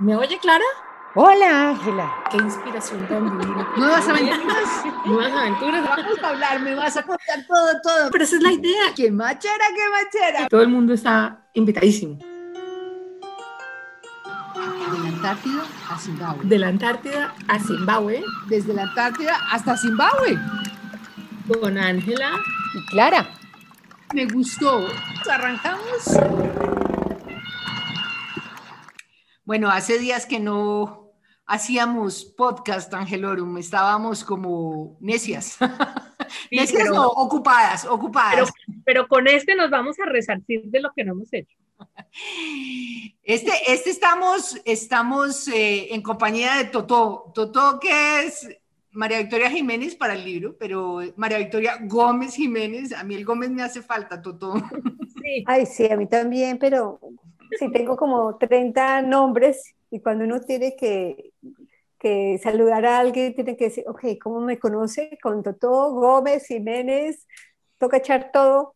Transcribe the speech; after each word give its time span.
¿Me 0.00 0.16
oye, 0.16 0.38
Clara? 0.38 0.64
Hola, 1.16 1.68
Ángela. 1.70 2.12
Qué 2.30 2.38
inspiración 2.38 3.06
tan 3.06 3.38
divina. 3.38 3.68
Nuevas 3.76 4.08
aventuras. 4.08 4.84
Nuevas 5.06 5.32
aventuras. 5.32 5.84
Vamos 5.88 6.18
a 6.22 6.28
hablar, 6.28 6.60
me 6.60 6.74
vas 6.74 6.96
a 6.96 7.02
contar 7.02 7.46
todo, 7.46 7.68
todo. 7.82 8.10
Pero 8.10 8.24
esa 8.24 8.36
es 8.36 8.42
la 8.42 8.52
idea. 8.52 8.82
¡Qué 8.96 9.12
machera, 9.12 9.64
qué 9.74 9.82
machera! 9.90 10.48
Todo 10.48 10.62
el 10.62 10.68
mundo 10.68 10.92
está 10.92 11.46
invitadísimo. 11.52 12.18
De 14.56 14.98
la 14.98 15.08
Antártida 15.08 15.62
a 15.88 15.98
Zimbabue. 15.98 16.44
De 16.44 16.58
la 16.58 16.68
Antártida 16.68 17.34
a 17.46 17.58
Zimbabue. 17.60 18.24
Desde 18.48 18.74
la 18.74 18.82
Antártida 18.82 19.36
hasta 19.52 19.76
Zimbabue. 19.76 20.36
Con 21.60 21.78
Ángela. 21.78 22.30
Y 22.74 22.86
Clara. 22.86 23.28
Me 24.12 24.26
gustó. 24.26 24.88
Arrancamos. 25.30 26.73
Bueno, 29.44 29.70
hace 29.70 29.98
días 29.98 30.26
que 30.26 30.40
no 30.40 31.12
hacíamos 31.46 32.24
podcast, 32.24 32.92
Angelorum, 32.94 33.58
estábamos 33.58 34.24
como 34.24 34.96
necias. 35.00 35.58
Sí, 36.50 36.56
necias 36.56 36.84
pero- 36.84 36.94
no, 36.94 37.06
ocupadas, 37.08 37.84
ocupadas. 37.84 38.50
Pero 38.84 39.06
con 39.06 39.28
este 39.28 39.54
nos 39.54 39.70
vamos 39.70 39.96
a 40.00 40.06
resarcir 40.06 40.62
de 40.64 40.80
lo 40.80 40.90
que 40.94 41.04
no 41.04 41.12
hemos 41.12 41.32
hecho. 41.32 41.56
Este, 43.22 43.52
este 43.68 43.90
estamos, 43.90 44.60
estamos 44.64 45.46
eh, 45.48 45.94
en 45.94 46.02
compañía 46.02 46.56
de 46.56 46.64
Totó. 46.64 47.30
Totó, 47.34 47.78
que 47.78 48.24
es 48.24 48.48
María 48.90 49.18
Victoria 49.18 49.50
Jiménez 49.50 49.94
para 49.96 50.14
el 50.14 50.24
libro, 50.24 50.56
pero 50.58 51.00
María 51.16 51.38
Victoria 51.38 51.78
Gómez 51.82 52.34
Jiménez, 52.34 52.92
a 52.92 53.04
mí 53.04 53.14
el 53.14 53.24
Gómez 53.24 53.50
me 53.50 53.62
hace 53.62 53.82
falta, 53.82 54.20
Totó. 54.22 54.54
Sí. 55.22 55.44
Ay, 55.46 55.66
sí, 55.66 55.86
a 55.90 55.96
mí 55.96 56.06
también, 56.06 56.58
pero 56.58 57.00
sí 57.58 57.70
tengo 57.72 57.96
como 57.96 58.36
30 58.36 59.02
nombres 59.02 59.74
y 59.90 60.00
cuando 60.00 60.24
uno 60.24 60.40
tiene 60.40 60.76
que, 60.76 61.32
que 61.98 62.38
saludar 62.42 62.84
a 62.86 62.98
alguien, 62.98 63.34
tiene 63.34 63.56
que 63.56 63.64
decir, 63.64 63.84
ok, 63.86 64.04
¿cómo 64.20 64.40
me 64.40 64.58
conoce? 64.58 65.18
Con 65.22 65.42
Totó, 65.42 65.92
Gómez, 65.92 66.46
Jiménez, 66.46 67.26
toca 67.78 67.98
echar 67.98 68.30
todo, 68.32 68.74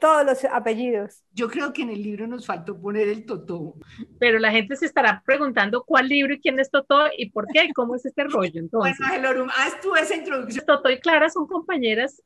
todos 0.00 0.24
los 0.24 0.44
apellidos. 0.44 1.22
Yo 1.32 1.48
creo 1.48 1.72
que 1.72 1.82
en 1.82 1.90
el 1.90 2.02
libro 2.02 2.26
nos 2.26 2.46
faltó 2.46 2.80
poner 2.80 3.08
el 3.08 3.26
Totó. 3.26 3.74
Pero 4.18 4.38
la 4.38 4.50
gente 4.50 4.76
se 4.76 4.86
estará 4.86 5.22
preguntando 5.24 5.84
cuál 5.84 6.08
libro 6.08 6.34
y 6.34 6.40
quién 6.40 6.58
es 6.60 6.70
Totó 6.70 7.06
y 7.16 7.30
por 7.30 7.46
qué 7.48 7.64
y 7.64 7.72
cómo 7.72 7.94
es 7.94 8.06
este 8.06 8.24
rollo. 8.24 8.60
Entonces, 8.60 8.96
Bueno, 8.98 9.14
Angelorum, 9.14 9.48
haz 9.50 9.80
tú 9.80 9.94
esa 9.94 10.16
introducción. 10.16 10.64
Totó 10.64 10.90
y 10.90 10.98
Clara 11.00 11.28
son 11.28 11.46
compañeras 11.46 12.22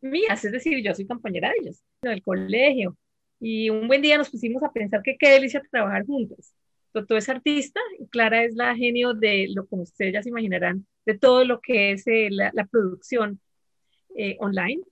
mías, 0.00 0.44
es 0.44 0.52
decir, 0.52 0.82
yo 0.84 0.94
soy 0.94 1.06
compañera 1.06 1.48
de 1.50 1.54
ellas 1.60 1.82
en 2.02 2.12
el 2.12 2.22
colegio. 2.22 2.96
Y 3.40 3.70
un 3.70 3.88
buen 3.88 4.02
día 4.02 4.18
nos 4.18 4.30
pusimos 4.30 4.62
a 4.62 4.72
pensar 4.72 5.02
que 5.02 5.16
qué 5.18 5.30
delicia 5.30 5.62
trabajar 5.70 6.06
juntas. 6.06 6.54
Totó 6.92 7.16
es 7.16 7.28
artista 7.28 7.80
y 7.98 8.06
Clara 8.08 8.44
es 8.44 8.54
la 8.54 8.74
genio 8.74 9.12
de 9.14 9.48
lo 9.54 9.66
como 9.66 9.82
ustedes 9.82 10.14
ya 10.14 10.22
se 10.22 10.30
imaginarán, 10.30 10.86
de 11.04 11.18
todo 11.18 11.44
lo 11.44 11.60
que 11.60 11.92
es 11.92 12.06
eh, 12.06 12.28
la, 12.30 12.50
la 12.54 12.64
producción 12.66 13.40
eh, 14.16 14.36
online. 14.40 14.82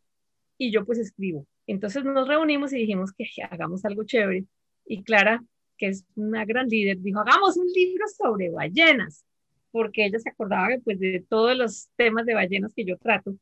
Y 0.59 0.71
yo 0.71 0.85
pues 0.85 0.99
escribo. 0.99 1.47
Entonces 1.67 2.05
nos 2.05 2.29
reunimos 2.29 2.73
y 2.73 2.79
dijimos 2.79 3.13
que 3.13 3.27
hagamos 3.51 3.85
algo 3.85 4.05
chévere. 4.05 4.45
Y 4.87 5.03
Clara, 5.03 5.43
que 5.79 5.89
es 5.89 6.05
una 6.15 6.45
gran 6.45 6.69
líder, 6.69 7.01
dijo, 7.01 7.21
hagamos 7.21 7.57
un 7.57 7.67
libro 7.73 8.07
sobre 8.09 8.51
ballenas, 8.51 9.25
porque 9.71 10.07
ella 10.07 10.19
se 10.19 10.29
acordaba 10.31 10.69
pues, 10.85 11.01
de 11.01 11.25
todos 11.29 11.57
los 11.57 11.89
temas 11.97 12.27
de 12.27 12.35
ballenas 12.35 12.73
que 12.75 12.85
yo 12.85 12.97
trato. 12.99 13.37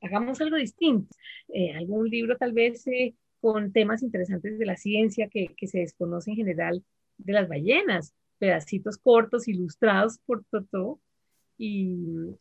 Hagamos 0.00 0.40
algo 0.40 0.56
distinto, 0.56 1.14
eh, 1.48 1.74
algún 1.74 2.08
libro 2.08 2.36
tal 2.36 2.52
vez 2.52 2.86
eh, 2.86 3.14
con 3.40 3.72
temas 3.72 4.02
interesantes 4.02 4.58
de 4.58 4.66
la 4.66 4.76
ciencia 4.76 5.28
que, 5.28 5.54
que 5.56 5.66
se 5.66 5.78
desconoce 5.78 6.30
en 6.30 6.36
general 6.36 6.84
de 7.18 7.32
las 7.32 7.48
ballenas, 7.48 8.14
pedacitos 8.38 8.98
cortos, 8.98 9.48
ilustrados 9.48 10.18
por 10.24 10.44
Totó 10.50 11.00
y, 11.56 11.96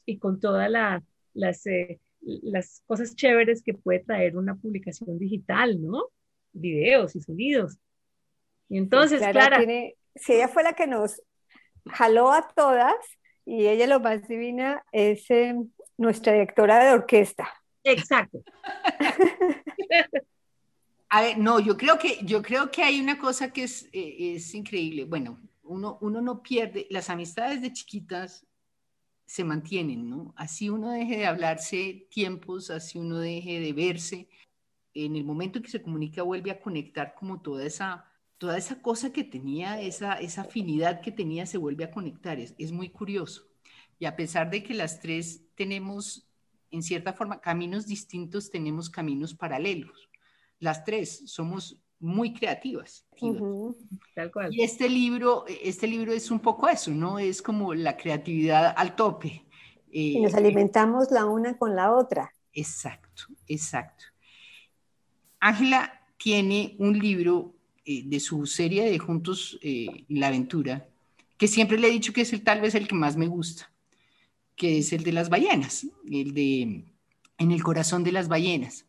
y 0.05 0.17
con 0.17 0.39
todas 0.39 0.69
la, 0.69 1.03
las, 1.33 1.65
eh, 1.67 1.99
las 2.21 2.83
cosas 2.85 3.15
chéveres 3.15 3.63
que 3.63 3.73
puede 3.73 3.99
traer 3.99 4.37
una 4.37 4.55
publicación 4.55 5.17
digital, 5.17 5.81
¿no? 5.81 6.05
Videos 6.53 7.15
y 7.15 7.21
sonidos. 7.21 7.77
Y 8.69 8.77
entonces, 8.77 9.19
Clara, 9.19 9.57
tiene, 9.57 9.95
si 10.15 10.33
ella 10.33 10.47
fue 10.47 10.63
la 10.63 10.73
que 10.73 10.87
nos 10.87 11.21
jaló 11.85 12.31
a 12.31 12.47
todas 12.49 12.95
y 13.45 13.67
ella 13.67 13.87
lo 13.87 13.99
más 13.99 14.27
divina 14.27 14.83
es 14.91 15.29
eh, 15.31 15.55
nuestra 15.97 16.33
directora 16.33 16.83
de 16.83 16.91
orquesta. 16.91 17.47
exacto. 17.83 18.43
A 21.09 21.21
ver, 21.21 21.37
no, 21.37 21.59
yo 21.59 21.77
creo 21.77 21.97
que, 21.97 22.19
yo 22.23 22.41
creo 22.41 22.69
que 22.69 22.83
hay 22.83 22.99
una 22.99 23.17
cosa 23.17 23.51
que 23.53 23.63
es, 23.63 23.89
eh, 23.93 24.35
es 24.35 24.53
increíble. 24.53 25.05
Bueno, 25.05 25.39
uno, 25.63 25.97
uno 26.01 26.21
no 26.21 26.43
pierde, 26.43 26.87
las 26.89 27.09
amistades 27.09 27.61
de 27.61 27.71
chiquitas 27.71 28.45
se 29.25 29.43
mantienen, 29.43 30.09
¿no? 30.09 30.33
Así 30.37 30.69
uno 30.69 30.91
deje 30.91 31.17
de 31.17 31.25
hablarse 31.25 32.07
tiempos, 32.11 32.69
así 32.71 32.97
uno 32.99 33.19
deje 33.19 33.59
de 33.59 33.73
verse. 33.73 34.29
En 34.93 35.15
el 35.15 35.23
momento 35.23 35.59
en 35.59 35.63
que 35.63 35.71
se 35.71 35.81
comunica 35.81 36.23
vuelve 36.23 36.51
a 36.51 36.59
conectar 36.59 37.13
como 37.15 37.41
toda 37.41 37.65
esa, 37.65 38.05
toda 38.37 38.57
esa 38.57 38.81
cosa 38.81 39.13
que 39.13 39.23
tenía, 39.23 39.81
esa, 39.81 40.13
esa 40.15 40.41
afinidad 40.41 41.01
que 41.01 41.11
tenía, 41.11 41.45
se 41.45 41.57
vuelve 41.57 41.85
a 41.85 41.91
conectar. 41.91 42.39
Es, 42.39 42.55
es 42.57 42.71
muy 42.71 42.89
curioso. 42.89 43.47
Y 43.99 44.05
a 44.05 44.15
pesar 44.15 44.49
de 44.49 44.63
que 44.63 44.73
las 44.73 44.99
tres 45.01 45.43
tenemos, 45.55 46.27
en 46.71 46.83
cierta 46.83 47.13
forma, 47.13 47.41
caminos 47.41 47.87
distintos, 47.87 48.49
tenemos 48.51 48.89
caminos 48.89 49.33
paralelos. 49.33 50.06
Las 50.59 50.83
tres 50.83 51.23
somos 51.25 51.79
muy 51.99 52.33
creativas. 52.33 53.05
Ujú. 53.19 53.75
Tal 54.13 54.31
cual. 54.31 54.53
Y 54.53 54.61
este 54.61 54.89
libro, 54.89 55.45
este 55.47 55.87
libro 55.87 56.13
es 56.13 56.29
un 56.31 56.39
poco 56.39 56.67
eso, 56.67 56.91
¿no? 56.91 57.19
Es 57.19 57.41
como 57.41 57.73
la 57.73 57.97
creatividad 57.97 58.73
al 58.75 58.95
tope. 58.95 59.45
Y 59.89 60.17
Eh, 60.17 60.21
nos 60.21 60.33
alimentamos 60.33 61.11
la 61.11 61.25
una 61.25 61.57
con 61.57 61.75
la 61.75 61.93
otra. 61.93 62.31
Exacto, 62.53 63.23
exacto. 63.47 64.05
Ángela 65.39 66.01
tiene 66.17 66.75
un 66.79 66.97
libro 66.97 67.53
eh, 67.85 68.03
de 68.05 68.19
su 68.19 68.45
serie 68.45 68.89
de 68.89 68.99
Juntos 68.99 69.57
eh, 69.61 69.87
en 70.09 70.19
la 70.19 70.27
Aventura, 70.27 70.87
que 71.37 71.47
siempre 71.47 71.77
le 71.79 71.87
he 71.87 71.91
dicho 71.91 72.13
que 72.13 72.21
es 72.21 72.33
el, 72.33 72.43
tal 72.43 72.61
vez 72.61 72.75
el 72.75 72.87
que 72.87 72.95
más 72.95 73.15
me 73.15 73.27
gusta, 73.27 73.71
que 74.55 74.79
es 74.79 74.91
el 74.91 75.03
de 75.03 75.11
las 75.11 75.29
ballenas, 75.29 75.87
el 76.09 76.33
de 76.33 76.83
En 77.39 77.51
el 77.51 77.61
corazón 77.61 78.03
de 78.03 78.11
las 78.11 78.27
ballenas. 78.27 78.86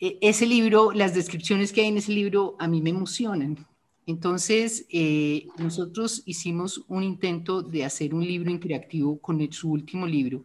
E- 0.00 0.18
ese 0.20 0.46
libro, 0.46 0.92
las 0.92 1.14
descripciones 1.14 1.72
que 1.72 1.80
hay 1.82 1.88
en 1.88 1.98
ese 1.98 2.12
libro 2.12 2.56
a 2.58 2.68
mí 2.68 2.80
me 2.82 2.90
emocionan. 2.90 3.66
Entonces, 4.06 4.86
eh, 4.90 5.46
nosotros 5.58 6.22
hicimos 6.24 6.84
un 6.88 7.02
intento 7.02 7.62
de 7.62 7.84
hacer 7.84 8.14
un 8.14 8.24
libro 8.26 8.50
interactivo 8.50 9.18
con 9.20 9.40
el- 9.40 9.52
su 9.52 9.70
último 9.70 10.06
libro, 10.06 10.44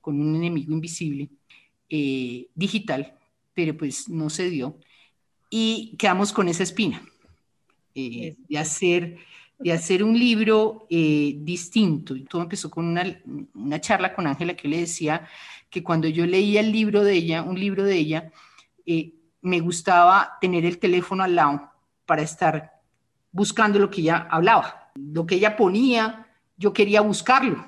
con 0.00 0.20
un 0.20 0.34
enemigo 0.36 0.72
invisible, 0.72 1.30
eh, 1.88 2.48
digital, 2.54 3.14
pero 3.54 3.76
pues 3.76 4.08
no 4.08 4.30
se 4.30 4.50
dio. 4.50 4.78
Y 5.50 5.96
quedamos 5.98 6.32
con 6.32 6.48
esa 6.48 6.62
espina 6.64 7.02
eh, 7.94 8.36
de, 8.48 8.58
hacer, 8.58 9.18
de 9.58 9.72
hacer 9.72 10.02
un 10.04 10.18
libro 10.18 10.86
eh, 10.90 11.36
distinto. 11.40 12.16
Y 12.16 12.24
todo 12.24 12.42
empezó 12.42 12.70
con 12.70 12.86
una, 12.86 13.20
una 13.54 13.80
charla 13.80 14.14
con 14.14 14.26
Ángela 14.26 14.56
que 14.56 14.68
le 14.68 14.78
decía 14.80 15.26
que 15.70 15.82
cuando 15.82 16.08
yo 16.08 16.26
leía 16.26 16.60
el 16.60 16.72
libro 16.72 17.02
de 17.04 17.14
ella, 17.14 17.42
un 17.42 17.58
libro 17.58 17.84
de 17.84 17.96
ella, 17.96 18.32
eh, 18.88 19.14
me 19.42 19.60
gustaba 19.60 20.36
tener 20.40 20.64
el 20.64 20.78
teléfono 20.78 21.22
al 21.22 21.34
lado 21.36 21.70
para 22.06 22.22
estar 22.22 22.72
buscando 23.30 23.78
lo 23.78 23.90
que 23.90 24.00
ella 24.00 24.26
hablaba, 24.30 24.90
lo 24.94 25.26
que 25.26 25.36
ella 25.36 25.56
ponía, 25.56 26.26
yo 26.56 26.72
quería 26.72 27.02
buscarlo. 27.02 27.64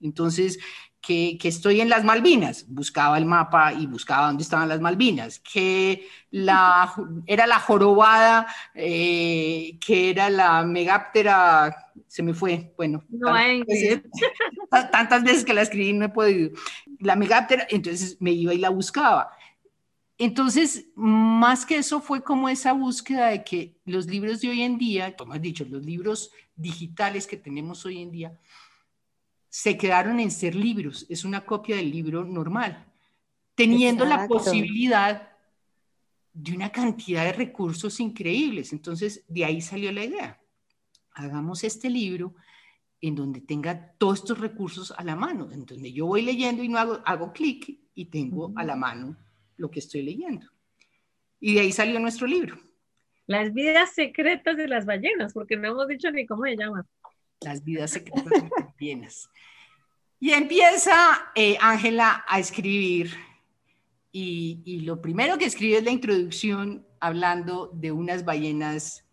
Entonces, 0.00 0.58
que, 1.00 1.38
que 1.40 1.48
estoy 1.48 1.80
en 1.80 1.88
las 1.88 2.04
Malvinas, 2.04 2.66
buscaba 2.68 3.16
el 3.18 3.24
mapa 3.24 3.72
y 3.72 3.86
buscaba 3.86 4.26
dónde 4.26 4.42
estaban 4.42 4.68
las 4.68 4.80
Malvinas, 4.80 5.40
que 5.40 6.06
la, 6.30 6.92
era 7.26 7.46
la 7.46 7.58
jorobada, 7.60 8.46
eh, 8.74 9.78
que 9.84 10.10
era 10.10 10.28
la 10.28 10.62
megáptera, 10.64 11.86
se 12.06 12.22
me 12.22 12.34
fue, 12.34 12.74
bueno, 12.76 13.02
No 13.08 13.28
tantas 13.32 13.66
veces- 13.68 14.02
ta- 14.70 14.90
tantas 14.90 15.22
veces 15.24 15.44
que 15.44 15.54
la 15.54 15.62
escribí 15.62 15.92
no 15.92 16.04
he 16.06 16.08
podido. 16.10 16.50
La 17.00 17.16
megáptera, 17.16 17.66
entonces 17.70 18.16
me 18.20 18.32
iba 18.32 18.52
y 18.54 18.58
la 18.58 18.68
buscaba. 18.70 19.30
Entonces, 20.20 20.88
más 20.96 21.64
que 21.64 21.76
eso 21.76 22.00
fue 22.00 22.24
como 22.24 22.48
esa 22.48 22.72
búsqueda 22.72 23.28
de 23.28 23.44
que 23.44 23.76
los 23.84 24.06
libros 24.06 24.40
de 24.40 24.48
hoy 24.48 24.62
en 24.62 24.76
día, 24.76 25.16
como 25.16 25.32
has 25.32 25.40
dicho, 25.40 25.64
los 25.64 25.84
libros 25.84 26.32
digitales 26.56 27.28
que 27.28 27.36
tenemos 27.36 27.86
hoy 27.86 28.02
en 28.02 28.10
día, 28.10 28.38
se 29.48 29.78
quedaron 29.78 30.18
en 30.18 30.32
ser 30.32 30.56
libros, 30.56 31.06
es 31.08 31.24
una 31.24 31.46
copia 31.46 31.76
del 31.76 31.92
libro 31.92 32.24
normal, 32.24 32.84
teniendo 33.54 34.04
la 34.04 34.26
posibilidad 34.26 35.30
de 36.32 36.52
una 36.52 36.70
cantidad 36.70 37.24
de 37.24 37.32
recursos 37.32 38.00
increíbles. 38.00 38.72
Entonces, 38.72 39.24
de 39.28 39.44
ahí 39.44 39.60
salió 39.60 39.92
la 39.92 40.04
idea. 40.04 40.40
Hagamos 41.12 41.62
este 41.62 41.90
libro 41.90 42.34
en 43.00 43.14
donde 43.14 43.40
tenga 43.40 43.92
todos 43.98 44.18
estos 44.18 44.38
recursos 44.40 44.92
a 44.96 45.04
la 45.04 45.14
mano, 45.14 45.52
en 45.52 45.64
donde 45.64 45.92
yo 45.92 46.06
voy 46.06 46.22
leyendo 46.22 46.64
y 46.64 46.68
no 46.68 46.78
hago, 46.78 46.98
hago 47.04 47.32
clic 47.32 47.78
y 47.94 48.06
tengo 48.06 48.52
a 48.56 48.64
la 48.64 48.74
mano 48.74 49.16
lo 49.58 49.70
que 49.70 49.80
estoy 49.80 50.02
leyendo. 50.02 50.46
Y 51.40 51.54
de 51.54 51.60
ahí 51.60 51.72
salió 51.72 52.00
nuestro 52.00 52.26
libro. 52.26 52.58
Las 53.26 53.52
vidas 53.52 53.92
secretas 53.92 54.56
de 54.56 54.68
las 54.68 54.86
ballenas, 54.86 55.34
porque 55.34 55.56
no 55.56 55.68
hemos 55.68 55.86
dicho 55.86 56.10
ni 56.10 56.26
cómo 56.26 56.44
se 56.44 56.56
llama. 56.56 56.86
las 57.42 57.62
vidas 57.62 57.90
secretas 57.90 58.24
de 58.24 58.40
las 58.40 58.74
ballenas. 58.78 59.30
Y 60.18 60.32
empieza 60.32 61.30
eh, 61.34 61.56
Ángela 61.60 62.24
a 62.26 62.38
escribir 62.38 63.12
y, 64.10 64.62
y, 64.64 64.80
lo 64.80 65.00
primero 65.02 65.36
que 65.36 65.44
escribe 65.44 65.76
es 65.76 65.84
la 65.84 65.90
introducción 65.90 66.86
hablando 66.98 67.70
de 67.74 67.92
unas 67.92 68.24
ballenas 68.24 69.04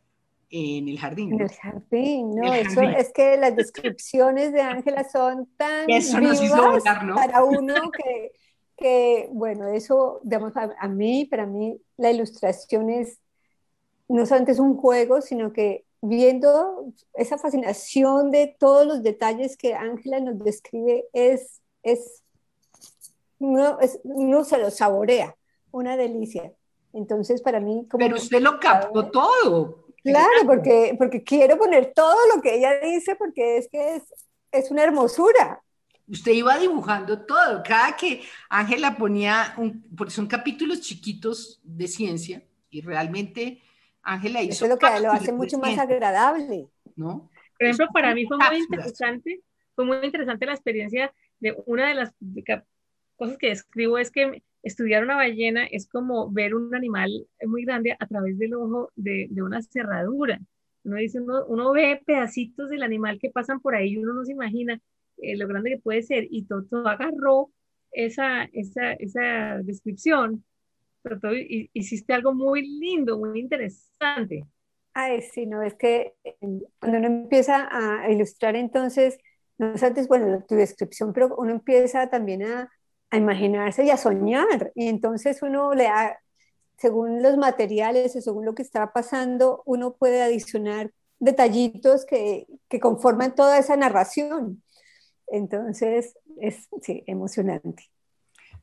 en 0.50 0.88
el 0.88 0.98
jardín. 0.98 1.34
En 1.34 1.42
el 1.42 1.52
jardín, 1.52 2.36
no, 2.36 2.54
eso 2.54 2.82
es 2.82 3.12
que 3.14 3.38
las 3.38 3.56
descripciones 3.56 4.54
de 4.54 4.62
Ángela 4.62 5.04
son 5.04 5.48
tan 5.58 5.90
eso 5.90 6.20
nos 6.22 6.42
hizo 6.42 6.56
volar, 6.56 7.04
¿no? 7.04 7.16
para 7.16 7.44
uno 7.44 7.92
que, 7.92 8.32
que, 8.78 9.30
bueno, 9.32 9.68
eso, 9.68 10.20
digamos, 10.24 10.56
a, 10.58 10.76
a, 10.80 10.88
mí, 10.88 11.26
para 11.26 11.46
mí, 11.46 11.82
la 11.98 12.12
ilustración 12.12 12.90
es 12.90 13.20
no 14.08 14.26
solamente 14.26 14.52
es 14.52 14.60
un 14.60 14.78
juego, 14.78 15.22
sino 15.22 15.52
que 15.52 15.86
viendo 16.02 16.86
esa 17.14 17.38
fascinación 17.38 18.32
de 18.32 18.56
todos 18.60 18.86
los 18.86 19.04
detalles 19.04 19.58
que 19.58 19.74
Ángela 19.74 20.20
nos 20.20 20.38
describe, 20.40 21.06
es, 21.14 21.62
es, 21.84 22.24
uno, 23.40 23.80
es, 23.80 24.00
uno 24.04 24.44
se 24.44 24.58
lo 24.58 24.70
saborea, 24.70 25.36
una 25.72 25.98
delicia. 25.98 26.54
Entonces, 26.94 27.42
para 27.42 27.60
mí... 27.60 27.88
Como 27.90 28.00
Pero 28.00 28.16
usted 28.16 28.40
lo 28.40 28.60
captó 28.60 29.10
todo. 29.10 29.86
Claro, 30.04 30.46
porque, 30.46 30.96
porque 30.98 31.24
quiero 31.24 31.58
poner 31.58 31.92
todo 31.94 32.16
lo 32.34 32.42
que 32.42 32.56
ella 32.56 32.80
dice, 32.80 33.16
porque 33.16 33.58
es 33.58 33.68
que 33.70 33.96
es, 33.96 34.04
es 34.52 34.70
una 34.70 34.84
hermosura. 34.84 35.64
Usted 36.08 36.32
iba 36.34 36.58
dibujando 36.58 37.26
todo. 37.26 37.64
Cada 37.64 37.96
que 37.96 38.22
Ángela 38.50 38.98
ponía, 38.98 39.54
un, 39.58 39.84
porque 39.96 40.14
son 40.14 40.28
capítulos 40.28 40.82
chiquitos 40.82 41.60
de 41.64 41.88
ciencia, 41.88 42.44
y 42.70 42.82
realmente 42.82 43.62
Ángela 44.02 44.42
hizo. 44.42 44.54
Eso 44.54 44.66
es 44.66 44.72
lo 44.72 44.78
que 44.78 45.00
lo 45.02 45.12
hace 45.12 45.32
mucho 45.32 45.58
más 45.58 45.78
agradable. 45.78 46.68
¿No? 46.96 47.30
Por 47.58 47.68
ejemplo, 47.68 47.88
para 47.94 48.14
mí 48.14 48.26
fue 48.26 48.38
muy 48.38 48.58
interesante, 48.58 49.42
fue 49.76 49.86
muy 49.86 49.98
interesante 50.04 50.46
la 50.46 50.54
experiencia 50.54 51.14
de 51.40 51.56
una 51.66 51.88
de 51.88 51.96
las 51.96 52.14
cosas 53.16 53.38
que 53.38 53.50
describo 53.50 53.98
es 53.98 54.12
que 54.12 54.44
estudiar 54.64 55.04
una 55.04 55.16
ballena 55.16 55.66
es 55.66 55.88
como 55.88 56.30
ver 56.32 56.56
un 56.56 56.74
animal 56.76 57.28
muy 57.46 57.66
grande 57.66 57.96
a 57.98 58.08
través 58.08 58.38
del 58.38 58.56
ojo 58.56 58.92
de, 58.96 59.28
de 59.30 59.42
una 59.42 59.62
cerradura. 59.62 60.40
Uno 60.84 60.98
dice, 60.98 61.20
uno, 61.20 61.46
uno, 61.48 61.72
ve 61.72 62.02
pedacitos 62.06 62.70
del 62.70 62.84
animal 62.84 63.20
que 63.20 63.30
pasan 63.30 63.60
por 63.60 63.76
ahí 63.76 63.94
y 63.94 63.98
uno 63.98 64.14
no 64.14 64.24
se 64.24 64.34
imagina 64.34 64.80
eh, 65.18 65.38
lo 65.38 65.48
grande 65.48 65.72
que 65.72 65.80
puede 65.80 66.04
ser. 66.04 66.28
Y 66.30 66.46
Toto 66.46 66.88
agarró 66.88 67.52
esa, 67.92 68.44
esa, 68.54 68.94
esa 68.94 69.60
descripción 69.64 70.44
tú 71.22 71.28
hiciste 71.74 72.14
algo 72.14 72.34
muy 72.34 72.68
lindo, 72.80 73.18
muy 73.18 73.40
interesante. 73.40 74.46
Ay, 74.94 75.22
sí, 75.22 75.46
no, 75.46 75.62
es 75.62 75.76
que 75.76 76.16
em, 76.24 76.62
cuando 76.80 76.98
uno 77.00 77.08
empieza 77.08 77.68
a 77.70 78.10
ilustrar, 78.10 78.56
entonces, 78.56 79.18
no 79.58 79.74
es 79.74 79.84
antes, 79.84 80.08
bueno, 80.08 80.44
tu 80.48 80.56
descripción, 80.56 81.14
pero 81.14 81.36
uno 81.38 81.52
empieza 81.52 82.10
también 82.10 82.44
a, 82.44 82.72
a 83.10 83.18
imaginarse 83.18 83.84
y 83.86 83.90
a 83.90 83.98
soñar, 83.98 84.72
y 84.74 84.88
entonces 84.88 85.42
uno 85.42 85.74
le 85.74 85.84
da, 85.84 86.18
según 86.78 87.22
los 87.22 87.38
materiales 87.38 88.16
o 88.16 88.22
según 88.22 88.46
lo 88.46 88.56
que 88.56 88.64
está 88.64 88.94
pasando, 88.94 89.64
uno 89.66 89.96
puede 89.96 90.22
adicionar 90.22 90.92
detallitos 91.20 92.06
que, 92.06 92.48
que 92.70 92.80
conforman 92.80 93.36
toda 93.36 93.58
esa 93.58 93.76
narración. 93.76 94.64
Entonces, 95.28 96.18
es 96.40 96.68
sí, 96.82 97.04
emocionante. 97.08 97.90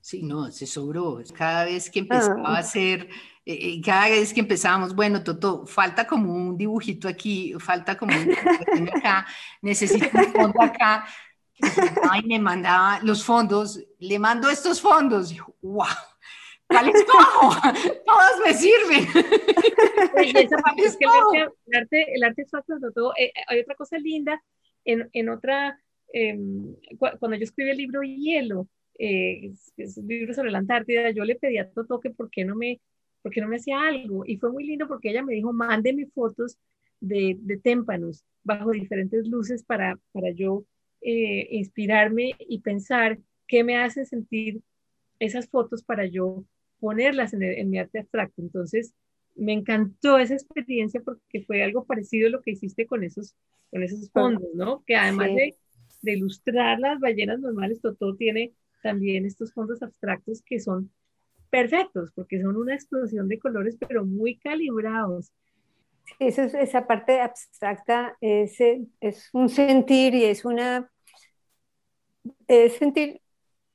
Sí, 0.00 0.22
no, 0.22 0.50
se 0.50 0.66
sobró. 0.66 1.20
Cada 1.36 1.64
vez 1.64 1.88
que 1.88 2.00
empezaba 2.00 2.42
ah. 2.44 2.56
a 2.56 2.58
hacer, 2.58 3.08
eh, 3.46 3.80
cada 3.80 4.08
vez 4.08 4.34
que 4.34 4.40
empezábamos, 4.40 4.94
bueno, 4.94 5.22
Toto, 5.22 5.64
falta 5.64 6.06
como 6.06 6.34
un 6.34 6.56
dibujito 6.56 7.08
aquí, 7.08 7.54
falta 7.58 7.96
como 7.96 8.16
un 8.16 8.26
dibujito 8.26 8.96
acá, 8.96 9.26
necesito 9.62 10.08
un 10.12 10.32
fondo 10.32 10.62
acá. 10.62 11.06
Ay, 12.10 12.22
me 12.22 12.40
mandaba 12.40 12.98
los 13.02 13.24
fondos, 13.24 13.80
le 14.00 14.18
mando 14.18 14.50
estos 14.50 14.80
fondos. 14.80 15.30
Y 15.30 15.36
yo, 15.36 15.54
wow, 15.62 15.86
¿cuáles 16.66 17.04
cojo? 17.04 17.54
Todos 18.04 18.40
me 18.44 18.54
sirven. 18.54 19.08
Y 20.24 20.36
esa 20.36 20.56
parte 20.62 20.82
es 20.82 20.96
que 20.96 21.04
el 21.04 21.10
arte, 21.10 21.54
el 21.66 21.76
arte, 21.80 22.14
el 22.14 22.24
arte 22.24 22.42
abstracto, 22.42 22.78
Toto, 22.80 23.12
eh, 23.16 23.32
hay 23.46 23.60
otra 23.60 23.74
cosa 23.74 23.98
linda 23.98 24.42
en, 24.84 25.08
en 25.12 25.28
otra, 25.28 25.80
eh, 26.12 26.38
cuando 26.98 27.36
yo 27.36 27.44
escribí 27.44 27.70
el 27.70 27.78
libro 27.78 28.02
Hielo, 28.02 28.68
eh, 28.98 29.52
es 29.76 29.96
un 29.96 30.06
libro 30.06 30.34
sobre 30.34 30.50
la 30.50 30.58
Antártida, 30.58 31.10
yo 31.10 31.24
le 31.24 31.36
pedí 31.36 31.58
a 31.58 31.70
Toto 31.70 32.00
que 32.00 32.10
por 32.10 32.30
qué 32.30 32.44
no 32.44 32.54
me, 32.54 32.80
por 33.22 33.32
qué 33.32 33.40
no 33.40 33.48
me 33.48 33.56
hacía 33.56 33.80
algo. 33.80 34.24
Y 34.26 34.36
fue 34.36 34.52
muy 34.52 34.64
lindo 34.64 34.86
porque 34.86 35.10
ella 35.10 35.22
me 35.22 35.34
dijo, 35.34 35.52
mándeme 35.52 36.06
fotos 36.06 36.58
de, 37.00 37.36
de 37.40 37.56
témpanos 37.58 38.24
bajo 38.44 38.70
diferentes 38.70 39.26
luces 39.26 39.64
para, 39.64 39.98
para 40.12 40.30
yo 40.30 40.64
eh, 41.00 41.48
inspirarme 41.50 42.32
y 42.38 42.60
pensar 42.60 43.18
qué 43.48 43.64
me 43.64 43.76
hacen 43.76 44.06
sentir 44.06 44.62
esas 45.18 45.48
fotos 45.48 45.82
para 45.82 46.06
yo 46.06 46.44
ponerlas 46.78 47.32
en, 47.32 47.42
el, 47.42 47.58
en 47.58 47.70
mi 47.70 47.78
arte 47.78 48.00
abstracto. 48.00 48.42
Entonces, 48.42 48.94
me 49.34 49.52
encantó 49.52 50.18
esa 50.18 50.34
experiencia 50.34 51.00
porque 51.00 51.42
fue 51.42 51.62
algo 51.62 51.84
parecido 51.84 52.28
a 52.28 52.30
lo 52.30 52.42
que 52.42 52.52
hiciste 52.52 52.86
con 52.86 53.02
esos, 53.02 53.34
con 53.70 53.82
esos 53.82 54.10
fondos, 54.10 54.48
¿no? 54.54 54.84
Que 54.84 54.96
además 54.96 55.28
sí. 55.28 55.34
de, 55.34 55.56
de, 56.02 56.12
ilustrar 56.12 56.78
las 56.78 57.00
ballenas 57.00 57.40
normales, 57.40 57.80
Toto 57.80 58.14
tiene 58.16 58.52
también 58.82 59.24
estos 59.24 59.52
fondos 59.52 59.82
abstractos 59.82 60.42
que 60.42 60.60
son 60.60 60.90
perfectos, 61.50 62.10
porque 62.14 62.40
son 62.40 62.56
una 62.56 62.74
explosión 62.74 63.28
de 63.28 63.38
colores, 63.38 63.76
pero 63.78 64.04
muy 64.04 64.36
calibrados. 64.38 65.32
Eso 66.18 66.42
es, 66.42 66.54
esa 66.54 66.86
parte 66.86 67.20
abstracta 67.20 68.16
es, 68.20 68.56
es 69.00 69.30
un 69.32 69.48
sentir 69.48 70.14
y 70.14 70.24
es 70.24 70.44
una 70.44 70.90
es 72.48 72.74
sentir 72.74 73.20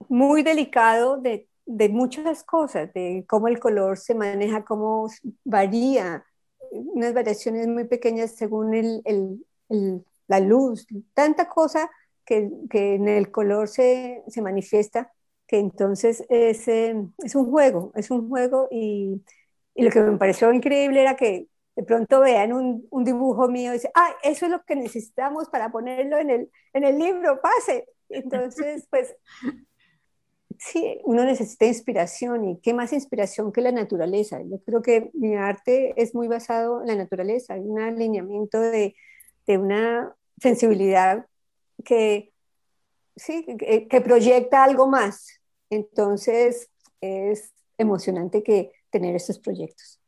muy 0.10 0.44
delicado 0.44 1.18
de, 1.18 1.48
de, 1.66 1.90
muchas 1.90 2.44
cosas, 2.44 2.94
de 2.94 3.26
cómo 3.28 3.48
el 3.48 3.60
color 3.60 3.98
se 3.98 4.16
maneja, 4.16 4.64
cómo 4.64 5.10
varía, 5.44 6.26
unas 6.72 7.14
variaciones 7.14 7.68
muy 7.68 7.86
pequeñas 7.86 8.36
según 8.36 8.74
el, 8.74 9.02
el, 9.06 9.46
el, 9.70 10.06
la 10.28 10.40
luz, 10.40 10.88
tanta 11.14 11.50
cosa 11.50 11.90
que, 12.28 12.52
que 12.70 12.96
en 12.96 13.08
el 13.08 13.32
color 13.32 13.70
se, 13.70 14.22
se, 14.28 14.42
manifiesta, 14.42 15.14
que 15.48 15.58
entonces 15.60 16.26
es, 16.30 16.68
eh, 16.68 16.94
es, 17.24 17.36
un 17.36 17.50
juego, 17.50 17.94
es 17.96 18.12
un 18.12 18.28
juego 18.28 18.68
y, 18.70 19.24
y, 19.74 19.84
lo 19.84 19.90
que 19.90 20.02
me 20.02 20.18
pareció 20.18 20.52
increíble 20.52 21.02
era 21.02 21.16
que 21.16 21.48
de 21.76 21.84
pronto 21.84 22.20
vean 22.20 22.52
un, 22.54 22.86
un 22.92 23.04
dibujo 23.06 23.48
mío 23.48 23.72
y 23.72 23.76
dicen, 23.76 23.92
ah, 23.96 24.14
eso 24.24 24.46
es 24.46 24.52
lo 24.52 24.64
que 24.64 24.76
necesitamos 24.76 25.48
para 25.50 25.72
ponerlo 25.72 26.18
en 26.18 26.30
el, 26.30 26.52
en 26.74 26.84
el 26.84 27.00
libro, 27.00 27.40
pase. 27.42 27.88
Entonces, 28.10 28.88
pues, 28.92 29.16
sí, 30.60 31.00
uno 31.06 31.24
necesita 31.24 31.66
inspiración 31.66 32.44
y 32.50 32.60
qué 32.60 32.74
más 32.74 32.92
inspiración 32.92 33.54
que 33.54 33.62
la 33.62 33.72
naturaleza. 33.72 34.42
Yo 34.42 34.60
creo 34.66 34.82
que 34.82 35.12
mi 35.14 35.36
arte 35.36 35.94
es 35.96 36.14
muy 36.14 36.28
basado 36.28 36.82
en 36.82 36.88
la 36.88 36.96
naturaleza, 36.96 37.54
hay 37.54 37.62
un 37.62 37.80
alineamiento 37.80 38.60
de, 38.60 38.96
de 39.46 39.58
una 39.58 40.14
sensibilidad 40.40 41.26
que, 41.84 42.34
sí, 43.16 43.46
que, 43.58 43.88
que, 43.88 44.02
proyecta 44.02 44.64
algo 44.64 44.88
más. 44.88 45.42
Entonces, 45.70 46.70
es 47.02 47.54
emocionante 47.78 48.44
que 48.44 48.72
tener 48.90 49.16
estos 49.16 49.40
proyectos. 49.40 50.00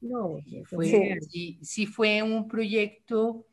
No, 0.00 0.38
fue, 0.66 0.86
sí. 0.86 1.28
Sí, 1.28 1.58
sí 1.62 1.86
fue 1.86 2.22
un 2.22 2.46
proyecto, 2.46 3.46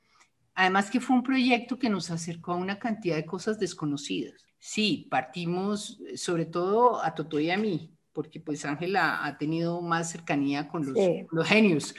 además 0.53 0.91
que 0.91 0.99
fue 0.99 1.15
un 1.15 1.23
proyecto 1.23 1.79
que 1.79 1.89
nos 1.89 2.11
acercó 2.11 2.53
a 2.53 2.57
una 2.57 2.79
cantidad 2.79 3.15
de 3.15 3.25
cosas 3.25 3.59
desconocidas. 3.59 4.45
Sí, 4.59 5.07
partimos 5.09 5.99
sobre 6.15 6.45
todo 6.45 7.03
a 7.03 7.13
Toto 7.13 7.39
y 7.39 7.49
a 7.49 7.57
mí, 7.57 7.95
porque 8.13 8.39
pues 8.39 8.65
Ángela 8.65 9.25
ha 9.25 9.37
tenido 9.37 9.81
más 9.81 10.11
cercanía 10.11 10.67
con 10.67 10.85
los, 10.85 10.97
sí. 10.97 11.25
los 11.31 11.47
genios. 11.47 11.95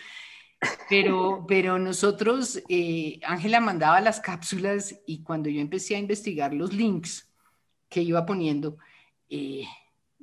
Pero, 0.88 1.44
pero 1.46 1.78
nosotros, 1.78 2.62
eh, 2.68 3.20
Ángela 3.24 3.60
mandaba 3.60 4.00
las 4.00 4.20
cápsulas 4.20 4.98
y 5.06 5.22
cuando 5.22 5.48
yo 5.48 5.60
empecé 5.60 5.96
a 5.96 5.98
investigar 5.98 6.54
los 6.54 6.72
links 6.72 7.30
que 7.88 8.02
iba 8.02 8.24
poniendo, 8.24 8.78
eh, 9.28 9.64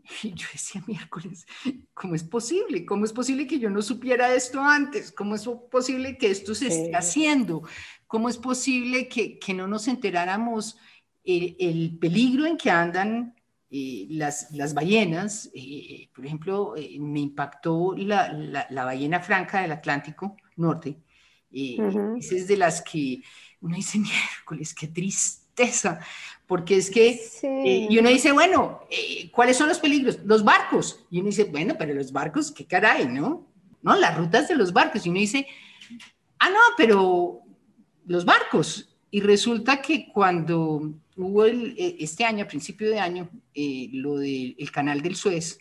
yo 0.24 0.48
decía, 0.52 0.84
miércoles, 0.88 1.46
¿cómo 1.94 2.16
es 2.16 2.24
posible? 2.24 2.86
¿Cómo 2.86 3.06
es 3.06 3.14
posible 3.14 3.48
que 3.48 3.60
yo 3.60 3.70
no 3.70 3.82
supiera 3.82 4.34
esto 4.34 4.62
antes? 4.62 5.12
¿Cómo 5.12 5.36
es 5.36 5.48
posible 5.72 6.18
que 6.18 6.32
esto 6.32 6.56
se 6.56 6.68
esté 6.68 6.96
haciendo? 6.96 7.64
¿Cómo 8.08 8.30
es 8.30 8.38
posible 8.38 9.08
que, 9.08 9.40
que 9.40 9.54
no 9.54 9.68
nos 9.68 9.88
enteráramos 9.88 10.78
el, 11.24 11.56
el, 11.60 11.98
peligro 12.00 12.46
en 12.46 12.58
que 12.58 12.70
andan 12.70 13.36
eh, 13.76 14.06
las, 14.10 14.52
las, 14.52 14.76
ballenas? 14.76 15.50
Eh, 15.56 16.08
por 16.14 16.26
ejemplo, 16.26 16.76
eh, 16.78 16.98
me 17.00 17.22
impactó 17.22 17.96
la, 17.98 18.32
la, 18.32 18.68
la, 18.70 18.86
ballena 18.86 19.20
franca 19.20 19.62
del 19.62 19.72
Atlántico 19.72 20.38
Norte. 20.58 21.00
Uh 21.52 21.56
-huh. 21.56 22.20
Esa 22.20 22.36
es 22.36 22.48
de 22.48 22.58
las 22.58 22.82
que 22.84 23.24
uno 23.62 23.76
dice, 23.76 23.98
miércoles, 24.00 24.76
qué 24.76 24.88
tristeza, 24.88 26.00
porque 26.46 26.78
es 26.78 26.92
que, 26.92 27.16
sí. 27.16 27.48
eh, 27.48 27.88
y 27.90 27.98
uno 27.98 28.10
dice, 28.10 28.32
bueno, 28.32 28.82
eh, 28.92 29.32
¿cuáles 29.32 29.58
son 29.58 29.70
los 29.70 29.80
peligros? 29.80 30.20
Los 30.26 30.44
barcos. 30.44 31.06
Y 31.10 31.20
uno 31.20 31.28
dice, 31.30 31.46
bueno, 31.46 31.76
pero 31.80 31.94
los 31.94 32.12
barcos, 32.12 32.52
qué 32.52 32.66
caray, 32.66 33.08
¿no? 33.08 33.48
No, 33.82 33.96
las 33.96 34.16
rutas 34.18 34.48
de 34.48 34.56
los 34.56 34.72
barcos. 34.72 35.06
Y 35.06 35.10
uno 35.10 35.20
dice, 35.20 35.48
ah, 36.40 36.50
no, 36.50 36.60
pero 36.78 37.42
los 38.06 38.24
barcos. 38.26 38.93
Y 39.14 39.22
resulta 39.22 39.80
que 39.80 40.08
cuando 40.12 40.92
hubo 41.18 41.46
el, 41.46 41.76
eh, 41.78 41.98
este 42.00 42.26
año, 42.26 42.46
a 42.46 42.48
principio 42.48 42.90
de 42.90 43.00
año, 43.00 43.30
eh, 43.54 43.88
lo 43.94 44.18
del 44.18 44.72
canal 44.72 45.04
del 45.04 45.16
Suez, 45.16 45.60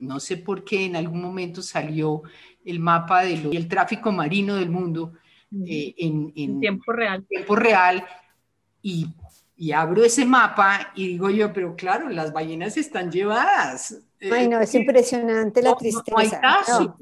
no 0.00 0.18
sé 0.18 0.38
por 0.38 0.64
qué 0.64 0.86
en 0.86 0.96
algún 0.96 1.22
momento 1.22 1.62
salió 1.62 2.24
el 2.64 2.80
mapa 2.80 3.22
del 3.22 3.68
tráfico 3.68 4.10
marino 4.10 4.56
del 4.56 4.70
mundo 4.70 5.12
eh, 5.64 5.94
en, 5.96 6.32
en, 6.34 6.58
tiempo 6.58 6.90
real. 6.90 7.24
Tiempo 7.28 7.54
real 7.54 8.04
y, 8.82 9.06
y, 9.56 9.70
abro 9.70 10.04
ese 10.04 10.24
mapa 10.24 10.90
y 10.96 11.06
digo 11.06 11.30
yo, 11.30 11.52
pero 11.52 11.76
claro, 11.76 12.08
las 12.08 12.32
ballenas 12.32 12.76
están 12.76 13.12
llevadas. 13.12 13.96
Ay, 14.28 14.48
no, 14.48 14.60
es 14.60 14.74
impresionante 14.74 15.62
la 15.62 15.76
tristeza. 15.76 16.10
No, 16.10 16.18
hay 16.18 16.30
caso. 16.30 16.98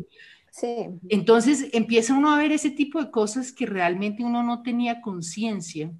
Sí. 0.56 0.86
Entonces 1.10 1.68
empieza 1.72 2.14
uno 2.14 2.32
a 2.32 2.38
ver 2.38 2.50
ese 2.50 2.70
tipo 2.70 2.98
de 3.02 3.10
cosas 3.10 3.52
que 3.52 3.66
realmente 3.66 4.24
uno 4.24 4.42
no 4.42 4.62
tenía 4.62 5.02
conciencia 5.02 5.92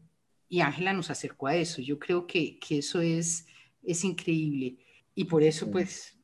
y 0.49 0.61
Ángela 0.61 0.95
nos 0.95 1.11
acercó 1.11 1.49
a 1.49 1.57
eso. 1.57 1.83
Yo 1.83 1.99
creo 1.99 2.27
que, 2.27 2.59
que 2.59 2.79
eso 2.79 3.03
es, 3.03 3.47
es 3.83 4.03
increíble 4.03 4.79
y 5.15 5.25
por 5.25 5.43
eso 5.43 5.71
pues 5.71 6.17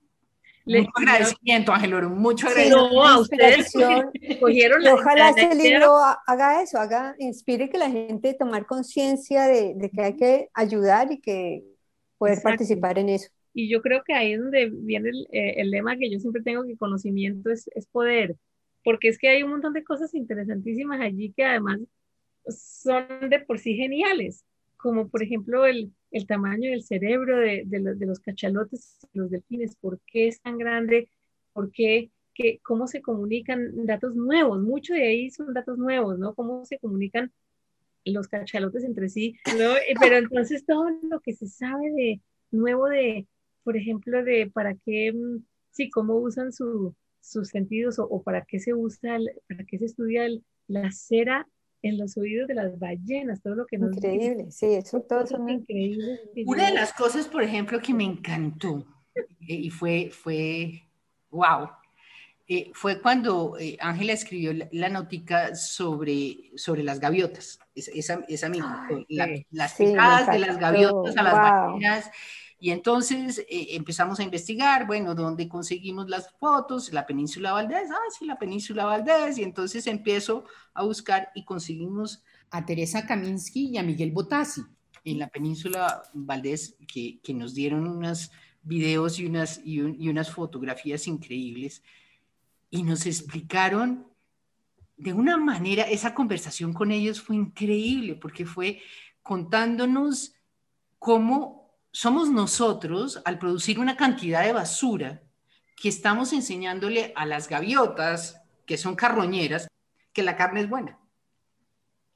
mucho 0.64 0.90
agradecimiento, 0.94 1.72
Ángel 1.72 1.92
Oro, 1.92 2.08
mucho 2.08 2.46
agradecimiento. 2.46 2.94
No, 2.94 3.06
a 3.06 3.18
ustedes 3.18 3.70
cogieron 4.40 4.82
la 4.82 4.94
Ojalá 4.94 5.30
este 5.30 5.54
libro 5.54 5.94
haga 6.26 6.62
eso, 6.62 6.78
haga, 6.78 7.14
inspire 7.18 7.68
que 7.68 7.76
la 7.76 7.90
gente 7.90 8.32
tomar 8.32 8.64
conciencia 8.64 9.46
de, 9.46 9.74
de, 9.74 9.90
que 9.90 10.00
hay 10.00 10.16
que 10.16 10.48
ayudar 10.54 11.12
y 11.12 11.20
que 11.20 11.64
poder 12.16 12.40
participar 12.40 12.98
en 12.98 13.10
eso. 13.10 13.28
Y 13.54 13.68
yo 13.68 13.82
creo 13.82 14.02
que 14.04 14.14
ahí 14.14 14.32
es 14.32 14.40
donde 14.40 14.70
viene 14.70 15.10
el, 15.10 15.28
eh, 15.30 15.54
el, 15.58 15.70
lema 15.70 15.96
que 15.96 16.10
yo 16.10 16.18
siempre 16.18 16.42
tengo, 16.42 16.64
que 16.64 16.76
conocimiento 16.76 17.50
es, 17.50 17.68
es 17.74 17.86
poder, 17.86 18.36
porque 18.84 19.08
es 19.08 19.18
que 19.18 19.28
hay 19.28 19.42
un 19.42 19.50
montón 19.50 19.72
de 19.72 19.84
cosas 19.84 20.14
interesantísimas 20.14 21.00
allí 21.00 21.32
que 21.32 21.44
además 21.44 21.80
son 22.48 23.06
de 23.28 23.40
por 23.40 23.58
sí 23.58 23.74
geniales, 23.74 24.44
como 24.76 25.08
por 25.08 25.22
ejemplo 25.22 25.66
el, 25.66 25.92
el 26.10 26.26
tamaño 26.26 26.70
del 26.70 26.82
cerebro 26.82 27.38
de, 27.38 27.62
de, 27.66 27.80
los, 27.80 27.98
de, 27.98 28.06
los, 28.06 28.20
cachalotes, 28.20 29.06
los 29.12 29.30
delfines, 29.30 29.76
por 29.76 30.00
qué 30.06 30.28
es 30.28 30.40
tan 30.40 30.58
grande, 30.58 31.08
por 31.52 31.70
qué, 31.70 32.10
que, 32.34 32.58
cómo 32.62 32.86
se 32.86 33.02
comunican 33.02 33.86
datos 33.86 34.14
nuevos, 34.16 34.60
mucho 34.60 34.94
de 34.94 35.06
ahí 35.06 35.30
son 35.30 35.52
datos 35.52 35.78
nuevos, 35.78 36.18
¿no? 36.18 36.34
Cómo 36.34 36.64
se 36.64 36.78
comunican 36.78 37.32
los 38.04 38.28
cachalotes 38.28 38.84
entre 38.84 39.08
sí, 39.08 39.36
¿no? 39.58 39.74
Pero 40.00 40.16
entonces 40.16 40.64
todo 40.66 40.90
lo 41.02 41.20
que 41.20 41.34
se 41.34 41.46
sabe 41.46 41.90
de 41.92 42.20
nuevo 42.50 42.88
de, 42.88 43.26
por 43.64 43.76
ejemplo, 43.76 44.22
de 44.24 44.50
para 44.52 44.74
qué, 44.74 45.12
mm, 45.12 45.44
sí, 45.70 45.90
cómo 45.90 46.16
usan 46.16 46.52
su, 46.52 46.94
sus 47.20 47.48
sentidos 47.48 47.98
o, 47.98 48.04
o, 48.04 48.22
para 48.22 48.44
qué 48.44 48.58
se 48.58 48.74
usa, 48.74 49.18
para 49.48 49.64
qué 49.64 49.78
se 49.78 49.86
estudia 49.86 50.26
el, 50.26 50.44
la 50.68 50.90
cera 50.92 51.46
en 51.82 51.98
los 51.98 52.16
oídos 52.16 52.48
de 52.48 52.54
las 52.54 52.78
ballenas, 52.78 53.42
todo 53.42 53.56
lo 53.56 53.66
que 53.66 53.76
nos 53.76 53.96
Increíble, 53.96 54.50
sí, 54.50 54.66
eso 54.66 55.02
todo 55.02 55.26
son 55.26 55.48
increíble. 55.48 56.20
Una 56.46 56.66
de 56.66 56.74
las 56.74 56.92
cosas, 56.92 57.26
por 57.26 57.42
ejemplo, 57.42 57.80
que 57.80 57.92
me 57.92 58.04
encantó 58.04 58.86
eh, 59.14 59.26
y 59.40 59.70
fue, 59.70 60.10
fue, 60.10 60.82
wow, 61.30 61.68
eh, 62.46 62.70
fue 62.72 63.00
cuando 63.00 63.56
eh, 63.58 63.76
Ángela 63.80 64.12
escribió 64.12 64.52
la, 64.52 64.68
la, 64.70 64.88
notica 64.88 65.56
sobre, 65.56 66.50
sobre 66.54 66.84
las 66.84 67.00
gaviotas, 67.00 67.58
esa, 67.74 68.24
esa 68.28 68.48
misma, 68.48 68.88
la, 69.08 69.28
las 69.50 69.76
sí, 69.76 69.86
picadas 69.86 70.28
de 70.28 70.38
las 70.38 70.58
gaviotas 70.58 71.16
a 71.16 71.22
las 71.22 71.32
wow. 71.32 71.72
ballenas 71.72 72.10
y 72.62 72.70
entonces 72.70 73.40
eh, 73.48 73.70
empezamos 73.70 74.20
a 74.20 74.22
investigar, 74.22 74.86
bueno, 74.86 75.16
¿dónde 75.16 75.48
conseguimos 75.48 76.08
las 76.08 76.30
fotos? 76.38 76.92
La 76.92 77.04
península 77.04 77.50
Valdés, 77.50 77.90
ah, 77.90 78.10
sí, 78.16 78.24
la 78.24 78.38
península 78.38 78.84
Valdés. 78.84 79.36
Y 79.38 79.42
entonces 79.42 79.88
empiezo 79.88 80.44
a 80.72 80.84
buscar 80.84 81.30
y 81.34 81.44
conseguimos 81.44 82.22
a 82.52 82.64
Teresa 82.64 83.04
Kaminsky 83.04 83.70
y 83.70 83.78
a 83.78 83.82
Miguel 83.82 84.12
Botassi 84.12 84.62
en 85.02 85.18
la 85.18 85.26
península 85.26 86.04
Valdés, 86.14 86.76
que, 86.86 87.18
que 87.20 87.34
nos 87.34 87.52
dieron 87.52 87.88
unos 87.88 88.30
videos 88.62 89.18
y 89.18 89.26
unas, 89.26 89.60
y, 89.64 89.80
un, 89.80 90.00
y 90.00 90.08
unas 90.08 90.30
fotografías 90.30 91.08
increíbles. 91.08 91.82
Y 92.70 92.84
nos 92.84 93.06
explicaron 93.06 94.06
de 94.96 95.12
una 95.12 95.36
manera, 95.36 95.82
esa 95.82 96.14
conversación 96.14 96.74
con 96.74 96.92
ellos 96.92 97.20
fue 97.20 97.34
increíble, 97.34 98.14
porque 98.14 98.46
fue 98.46 98.80
contándonos 99.20 100.36
cómo 101.00 101.61
somos 101.92 102.30
nosotros, 102.30 103.20
al 103.24 103.38
producir 103.38 103.78
una 103.78 103.96
cantidad 103.96 104.44
de 104.44 104.52
basura, 104.52 105.22
que 105.76 105.88
estamos 105.88 106.32
enseñándole 106.32 107.12
a 107.16 107.26
las 107.26 107.48
gaviotas, 107.48 108.42
que 108.66 108.78
son 108.78 108.96
carroñeras, 108.96 109.68
que 110.12 110.22
la 110.22 110.36
carne 110.36 110.60
es 110.60 110.68
buena. 110.68 110.98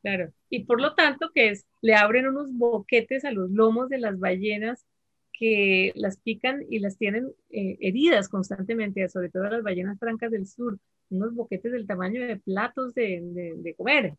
Claro, 0.03 0.33
y 0.49 0.65
por 0.65 0.81
lo 0.81 0.95
tanto 0.95 1.31
que 1.35 1.51
es, 1.51 1.67
le 1.83 1.95
abren 1.95 2.29
unos 2.29 2.53
boquetes 2.53 3.25
a 3.25 3.33
los 3.33 3.51
lomos 3.51 3.89
de 3.89 3.99
las 3.99 4.19
ballenas 4.19 4.87
que 5.33 5.93
las 5.95 6.19
pican 6.19 6.65
y 6.71 6.79
las 6.79 6.97
tienen 6.97 7.33
eh, 7.51 7.77
heridas 7.81 8.29
constantemente, 8.29 9.09
sobre 9.09 9.29
todo 9.29 9.45
las 9.45 9.63
ballenas 9.63 9.99
francas 9.99 10.31
del 10.31 10.47
sur, 10.47 10.79
unos 11.11 11.35
boquetes 11.35 11.73
del 11.73 11.87
tamaño 11.87 12.27
de 12.27 12.37
platos 12.37 12.95
de, 12.95 13.21
de 13.57 13.75
comer. 13.75 14.15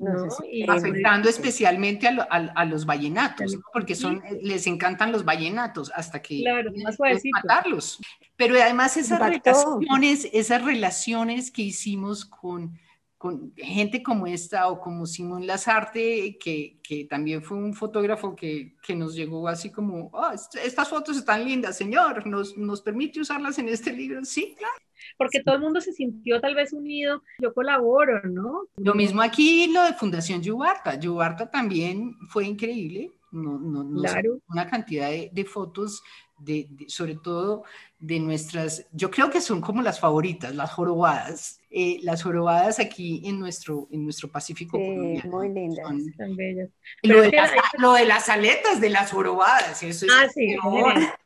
¿No? 0.00 0.28
Y 0.50 0.68
afectando 0.68 1.28
especialmente 1.28 2.08
a, 2.08 2.12
lo, 2.12 2.22
a, 2.22 2.36
a, 2.54 2.64
los 2.64 2.86
vallenatos, 2.86 3.54
¿no? 3.54 3.60
porque 3.72 3.94
son, 3.94 4.22
les 4.42 4.66
encantan 4.66 5.12
los 5.12 5.24
vallenatos 5.24 5.92
hasta 5.94 6.22
que 6.22 6.40
claro, 6.40 6.72
más 6.82 6.98
matarlos. 7.32 8.00
Pero 8.34 8.54
además 8.60 8.96
esas 8.96 9.20
relaciones, 9.20 10.28
esas 10.32 10.64
relaciones 10.64 11.50
que 11.50 11.62
hicimos 11.62 12.24
con, 12.24 12.78
con 13.18 13.52
gente 13.54 14.02
como 14.02 14.26
esta 14.26 14.68
o 14.68 14.80
como 14.80 15.04
Simón 15.04 15.46
Lazarte, 15.46 16.38
que, 16.38 16.80
que 16.82 17.04
también 17.04 17.42
fue 17.42 17.58
un 17.58 17.74
fotógrafo 17.74 18.34
que, 18.34 18.76
que 18.82 18.96
nos 18.96 19.14
llegó 19.14 19.46
así 19.46 19.70
como, 19.70 20.08
oh, 20.14 20.30
estas 20.32 20.88
fotos 20.88 21.18
están 21.18 21.44
lindas, 21.44 21.76
señor, 21.76 22.26
¿nos, 22.26 22.56
¿nos 22.56 22.80
permite 22.80 23.20
usarlas 23.20 23.58
en 23.58 23.68
este 23.68 23.92
libro? 23.92 24.24
Sí, 24.24 24.54
claro 24.56 24.74
porque 25.16 25.42
todo 25.42 25.56
el 25.56 25.60
mundo 25.60 25.80
se 25.80 25.92
sintió 25.92 26.40
tal 26.40 26.54
vez 26.54 26.72
unido, 26.72 27.22
yo 27.38 27.52
colaboro, 27.52 28.22
¿no? 28.24 28.66
Lo 28.76 28.94
mismo 28.94 29.22
aquí, 29.22 29.72
lo 29.72 29.82
de 29.84 29.94
Fundación 29.94 30.42
Yubarta, 30.42 30.98
Yubarta 30.98 31.50
también 31.50 32.16
fue 32.28 32.44
increíble, 32.46 33.12
no, 33.32 33.58
no, 33.58 33.84
no 33.84 34.00
claro. 34.00 34.38
una 34.48 34.68
cantidad 34.68 35.08
de, 35.08 35.30
de 35.32 35.44
fotos, 35.44 36.02
de, 36.38 36.66
de, 36.70 36.88
sobre 36.88 37.16
todo 37.16 37.64
de 37.98 38.18
nuestras, 38.18 38.86
yo 38.92 39.10
creo 39.10 39.30
que 39.30 39.40
son 39.40 39.60
como 39.60 39.82
las 39.82 40.00
favoritas, 40.00 40.54
las 40.54 40.72
jorobadas, 40.72 41.60
eh, 41.70 41.98
las 42.02 42.22
jorobadas 42.22 42.80
aquí 42.80 43.22
en 43.24 43.38
nuestro, 43.38 43.88
en 43.92 44.04
nuestro 44.04 44.28
Pacífico 44.28 44.78
sí, 44.78 44.84
colombiano. 44.84 45.30
Muy 45.30 45.48
lindas, 45.50 45.86
son, 45.86 46.12
tan 46.14 46.34
bellas. 46.34 46.70
Lo 47.02 47.20
de, 47.20 47.30
las, 47.30 47.50
lo 47.78 47.92
de, 47.92 48.06
las, 48.06 48.28
aletas 48.28 48.80
de 48.80 48.90
las 48.90 49.12
jorobadas, 49.12 49.82
eso 49.82 50.06
ah, 50.12 50.24
es 50.24 50.32
sí, 50.32 50.56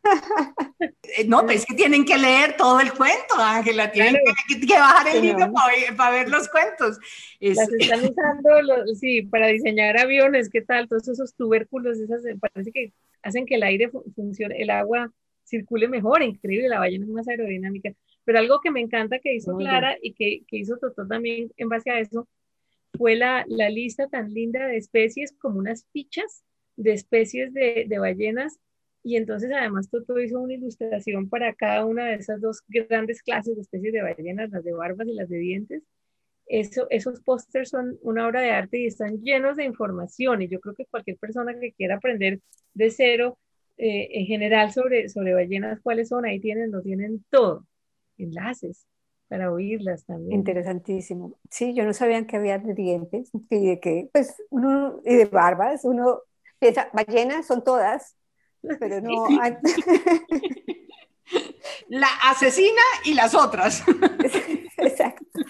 no, 1.26 1.44
pues 1.44 1.60
es 1.60 1.66
que 1.66 1.74
tienen 1.74 2.04
que 2.04 2.18
leer 2.18 2.56
todo 2.56 2.80
el 2.80 2.92
cuento, 2.92 3.34
Ángela, 3.38 3.90
tienen 3.92 4.14
claro. 4.14 4.36
que, 4.48 4.66
que, 4.66 4.74
bajar 4.74 5.08
el 5.08 5.20
sí, 5.20 5.20
libro 5.22 5.46
no. 5.46 5.52
para, 5.52 5.96
para, 5.96 6.10
ver 6.10 6.28
los 6.28 6.48
cuentos. 6.48 6.98
Es, 7.40 7.56
las 7.56 7.72
están 7.72 8.00
usando, 8.10 8.62
los, 8.62 8.98
sí, 8.98 9.22
para 9.22 9.48
diseñar 9.48 9.98
aviones, 9.98 10.50
¿qué 10.50 10.62
tal? 10.62 10.88
Todos 10.88 11.08
esos 11.08 11.34
tubérculos, 11.34 11.98
esas, 11.98 12.22
parece 12.40 12.72
que 12.72 12.92
hacen 13.22 13.46
que 13.46 13.56
el 13.56 13.62
aire 13.62 13.90
funcione, 14.14 14.60
el 14.60 14.70
agua 14.70 15.12
circule 15.44 15.88
mejor, 15.88 16.22
increíble, 16.22 16.68
la 16.68 16.78
ballena 16.78 17.04
es 17.04 17.10
más 17.10 17.28
aerodinámica. 17.28 17.92
Pero 18.24 18.38
algo 18.38 18.60
que 18.60 18.70
me 18.70 18.80
encanta 18.80 19.18
que 19.18 19.34
hizo 19.34 19.56
Clara 19.56 19.96
y 20.00 20.14
que, 20.14 20.42
que 20.48 20.56
hizo 20.56 20.78
Totó 20.78 21.06
también 21.06 21.52
en 21.56 21.68
base 21.68 21.90
a 21.90 22.00
eso 22.00 22.26
fue 22.94 23.16
la, 23.16 23.44
la, 23.48 23.68
lista 23.70 24.08
tan 24.08 24.32
linda 24.32 24.66
de 24.66 24.76
especies, 24.76 25.32
como 25.38 25.58
unas 25.58 25.86
fichas 25.92 26.44
de 26.76 26.92
especies 26.92 27.52
de, 27.52 27.84
de 27.86 27.98
ballenas. 27.98 28.58
Y 29.04 29.16
entonces 29.16 29.52
además 29.52 29.90
Toto 29.90 30.18
hizo 30.18 30.40
una 30.40 30.54
ilustración 30.54 31.28
para 31.28 31.54
cada 31.54 31.84
una 31.84 32.06
de 32.06 32.14
esas 32.14 32.40
dos 32.40 32.62
grandes 32.66 33.22
clases 33.22 33.54
de 33.54 33.60
especies 33.60 33.92
de 33.92 34.02
ballenas, 34.02 34.50
las 34.50 34.64
de 34.64 34.72
barbas 34.72 35.06
y 35.06 35.14
las 35.14 35.28
de 35.28 35.36
dientes. 35.36 35.82
Eso, 36.46 36.86
esos 36.90 37.20
pósters 37.20 37.68
son 37.68 37.98
una 38.02 38.26
obra 38.26 38.40
de 38.40 38.50
arte 38.50 38.78
y 38.78 38.86
están 38.86 39.22
llenos 39.22 39.56
de 39.56 39.64
información. 39.64 40.40
Y 40.40 40.48
yo 40.48 40.58
creo 40.58 40.74
que 40.74 40.86
cualquier 40.86 41.18
persona 41.18 41.54
que 41.60 41.72
quiera 41.72 41.96
aprender 41.96 42.40
de 42.72 42.90
cero 42.90 43.38
eh, 43.76 44.08
en 44.12 44.26
general 44.26 44.72
sobre, 44.72 45.08
sobre 45.10 45.34
ballenas, 45.34 45.80
cuáles 45.82 46.08
son, 46.08 46.24
ahí 46.24 46.40
tienen, 46.40 46.70
lo 46.70 46.80
tienen 46.80 47.24
todo, 47.28 47.66
enlaces 48.16 48.86
para 49.28 49.52
oírlas 49.52 50.04
también. 50.04 50.38
Interesantísimo. 50.38 51.36
Sí, 51.50 51.74
yo 51.74 51.84
no 51.84 51.92
sabía 51.92 52.26
que 52.26 52.36
había 52.36 52.58
de 52.58 52.72
dientes 52.72 53.30
y 53.50 53.66
de 53.66 53.80
que, 53.80 54.08
pues, 54.12 54.34
uno, 54.50 55.00
y 55.04 55.16
de 55.16 55.24
barbas, 55.26 55.84
uno 55.84 56.20
piensa, 56.58 56.88
ballenas 56.92 57.46
son 57.46 57.64
todas, 57.64 58.16
pero 58.78 59.00
no. 59.00 59.26
Hay... 59.40 59.56
La 61.88 62.08
asesina 62.24 62.82
y 63.04 63.14
las 63.14 63.34
otras. 63.34 63.82
Exacto. 64.76 65.40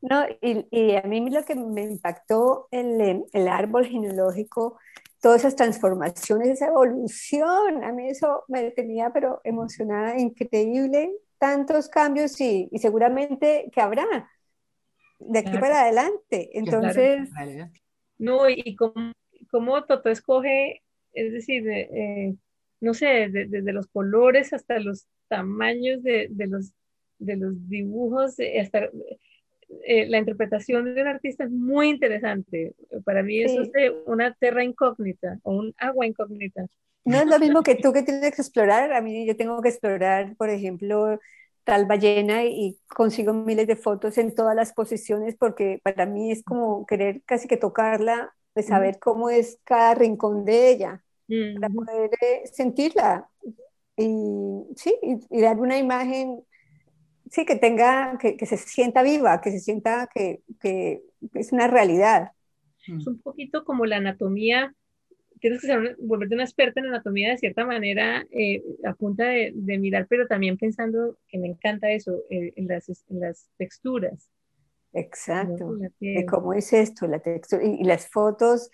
No, 0.00 0.24
y, 0.40 0.66
y, 0.70 0.96
a 0.96 1.02
mí 1.02 1.28
lo 1.28 1.44
que 1.44 1.54
me 1.54 1.82
impactó 1.82 2.68
el, 2.70 3.24
el 3.32 3.48
árbol 3.48 3.86
genealógico 3.86 4.78
todas 5.20 5.40
esas 5.40 5.56
transformaciones, 5.56 6.48
esa 6.48 6.68
evolución, 6.68 7.82
a 7.82 7.92
mí 7.92 8.08
eso 8.08 8.44
me 8.48 8.70
tenía 8.70 9.10
pero 9.12 9.40
emocionada, 9.44 10.18
increíble, 10.18 11.12
tantos 11.38 11.88
cambios 11.88 12.40
y, 12.40 12.68
y 12.70 12.78
seguramente 12.78 13.68
que 13.72 13.80
habrá 13.80 14.30
de 15.18 15.38
aquí 15.38 15.50
claro. 15.50 15.60
para 15.60 15.82
adelante. 15.82 16.50
Entonces... 16.52 17.30
Claro. 17.30 17.70
No, 18.18 18.48
y 18.48 18.74
cómo, 18.74 19.12
cómo 19.50 19.84
Toto 19.84 20.08
escoge, 20.08 20.82
es 21.12 21.32
decir, 21.32 21.68
eh, 21.68 22.34
no 22.80 22.94
sé, 22.94 23.28
desde 23.28 23.72
los 23.72 23.86
colores 23.88 24.52
hasta 24.52 24.78
los 24.78 25.06
tamaños 25.28 26.02
de, 26.02 26.28
los, 26.48 26.72
de 27.18 27.36
los 27.36 27.68
dibujos, 27.68 28.38
eh, 28.38 28.60
hasta 28.60 28.88
eh, 29.84 30.06
la 30.08 30.18
interpretación 30.18 30.94
de 30.94 31.02
un 31.02 31.08
artista 31.08 31.44
es 31.44 31.50
muy 31.50 31.88
interesante. 31.88 32.74
Para 33.04 33.22
mí 33.22 33.42
eso 33.42 33.62
es 33.62 33.92
una 34.06 34.34
tierra 34.34 34.64
incógnita 34.64 35.38
o 35.42 35.56
un 35.56 35.74
agua 35.78 36.06
incógnita. 36.06 36.66
No 37.04 37.18
es 37.18 37.26
lo 37.26 37.38
mismo 37.40 37.62
que 37.62 37.74
tú 37.74 37.92
que 37.92 38.02
tienes 38.02 38.34
que 38.34 38.42
explorar. 38.42 38.92
A 38.92 39.00
mí 39.00 39.26
yo 39.26 39.36
tengo 39.36 39.60
que 39.60 39.68
explorar, 39.68 40.36
por 40.36 40.50
ejemplo, 40.50 41.18
tal 41.64 41.84
ballena 41.84 42.44
y 42.44 42.78
consigo 42.86 43.34
miles 43.34 43.66
de 43.66 43.76
fotos 43.76 44.16
en 44.16 44.34
todas 44.34 44.56
las 44.56 44.72
posiciones 44.72 45.36
porque 45.36 45.80
para 45.82 46.06
mí 46.06 46.32
es 46.32 46.42
como 46.42 46.86
querer 46.86 47.22
casi 47.26 47.46
que 47.46 47.58
tocarla, 47.58 48.34
de 48.54 48.62
saber 48.62 48.98
cómo 48.98 49.28
es 49.28 49.58
cada 49.64 49.94
rincón 49.94 50.46
de 50.46 50.70
ella, 50.70 51.04
para 51.60 51.72
poder 51.72 52.10
eh, 52.20 52.42
sentirla 52.46 53.28
y, 53.96 54.64
sí, 54.76 54.94
y, 55.02 55.40
dar 55.40 55.58
una 55.58 55.78
imagen 55.78 56.40
sí, 57.30 57.44
que 57.44 57.56
tenga, 57.56 58.16
que, 58.18 58.36
que, 58.36 58.46
se 58.46 58.56
sienta 58.56 59.02
viva, 59.02 59.40
que 59.40 59.50
se 59.50 59.60
sienta 59.60 60.08
que, 60.12 60.42
que, 60.60 61.02
es 61.34 61.52
una 61.52 61.66
realidad. 61.66 62.32
Es 62.86 63.06
un 63.06 63.20
poquito 63.20 63.64
como 63.64 63.84
la 63.84 63.96
anatomía 63.96 64.74
tienes 65.40 65.60
que 65.60 65.66
ser, 65.68 65.96
volverte 66.00 66.34
una 66.34 66.44
experta 66.44 66.80
en 66.80 66.86
anatomía 66.86 67.30
de 67.30 67.38
cierta 67.38 67.64
manera 67.64 68.26
eh, 68.30 68.62
a 68.84 68.94
punta 68.94 69.24
de, 69.24 69.52
de, 69.54 69.78
mirar, 69.78 70.06
pero 70.08 70.26
también 70.26 70.56
pensando 70.56 71.18
que 71.28 71.38
me 71.38 71.48
encanta 71.48 71.90
eso, 71.90 72.24
eh, 72.30 72.52
en, 72.56 72.68
las, 72.68 72.88
en, 72.88 73.20
las, 73.20 73.48
texturas. 73.56 74.30
Exacto. 74.92 75.76
Cómo 76.28 76.54
es 76.54 76.72
esto, 76.72 77.06
la 77.06 77.20
textura 77.20 77.62
y, 77.64 77.84
las 77.84 78.08
fotos. 78.08 78.70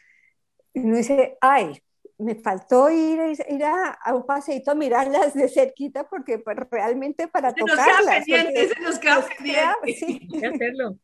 Uno 0.74 0.96
dice, 0.96 1.36
ay, 1.40 1.80
me 2.18 2.36
faltó 2.36 2.90
ir, 2.90 3.18
ir 3.50 3.64
a, 3.64 3.90
a, 3.90 4.14
un 4.14 4.24
paseito 4.24 4.70
a 4.70 4.74
mirarlas 4.74 5.34
de 5.34 5.48
cerquita 5.48 6.08
porque 6.08 6.38
pues, 6.38 6.56
realmente 6.70 7.28
para 7.28 7.50
se 7.50 7.56
tocarlas. 7.60 8.24
se 8.24 8.80
nos 8.82 8.98
queda 8.98 9.26
pendiente. 9.84 9.92
Sí. 9.94 10.44
hacerlo. 10.44 10.98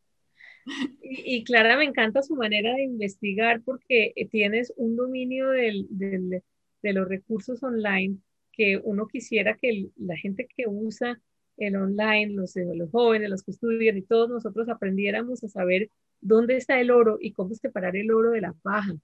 Y, 1.00 1.43
Clara 1.45 1.76
me 1.76 1.85
encanta 1.85 2.23
su 2.23 2.37
manera 2.37 2.75
de 2.75 2.83
investigar 2.85 3.62
porque 3.62 4.12
tienes 4.31 4.73
un 4.76 4.95
dominio 4.95 5.49
del, 5.50 5.87
del, 5.88 6.43
de 6.83 6.93
los 6.93 7.09
recursos 7.09 7.62
online 7.62 8.19
que 8.52 8.81
uno 8.83 9.07
quisiera 9.07 9.57
que 9.57 9.88
la 9.97 10.17
gente 10.17 10.47
que 10.55 10.67
usa 10.69 11.21
el 11.57 11.76
online, 11.76 12.33
los, 12.35 12.57
eh, 12.57 12.67
los 12.75 12.90
jóvenes, 12.90 13.31
los 13.31 13.43
que 13.43 13.52
estudian 13.52 13.97
y 13.97 14.02
todos 14.02 14.29
nosotros 14.29 14.69
aprendiéramos 14.69 15.43
a 15.45 15.49
saber 15.49 15.90
dónde 16.21 16.57
está 16.57 16.81
el 16.81 16.90
oro 16.90 17.19
y 17.21 17.33
cómo 17.33 17.55
separar 17.55 17.97
el 17.97 18.11
oro 18.11 18.31
de 18.31 18.40
la 18.40 18.55
paja, 18.62 18.95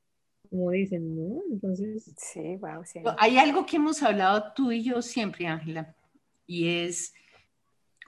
como 0.49 0.71
dicen, 0.71 1.17
¿no? 1.17 1.41
Entonces... 1.51 2.13
Sí, 2.17 2.57
wow, 2.57 2.85
sí. 2.85 3.01
Hay 3.19 3.39
algo 3.39 3.67
que 3.67 3.77
hemos 3.77 4.03
hablado 4.03 4.53
tú 4.55 4.73
y 4.73 4.83
yo 4.83 5.03
siempre, 5.03 5.47
Ángela, 5.47 5.95
y 6.47 6.69
es 6.69 7.13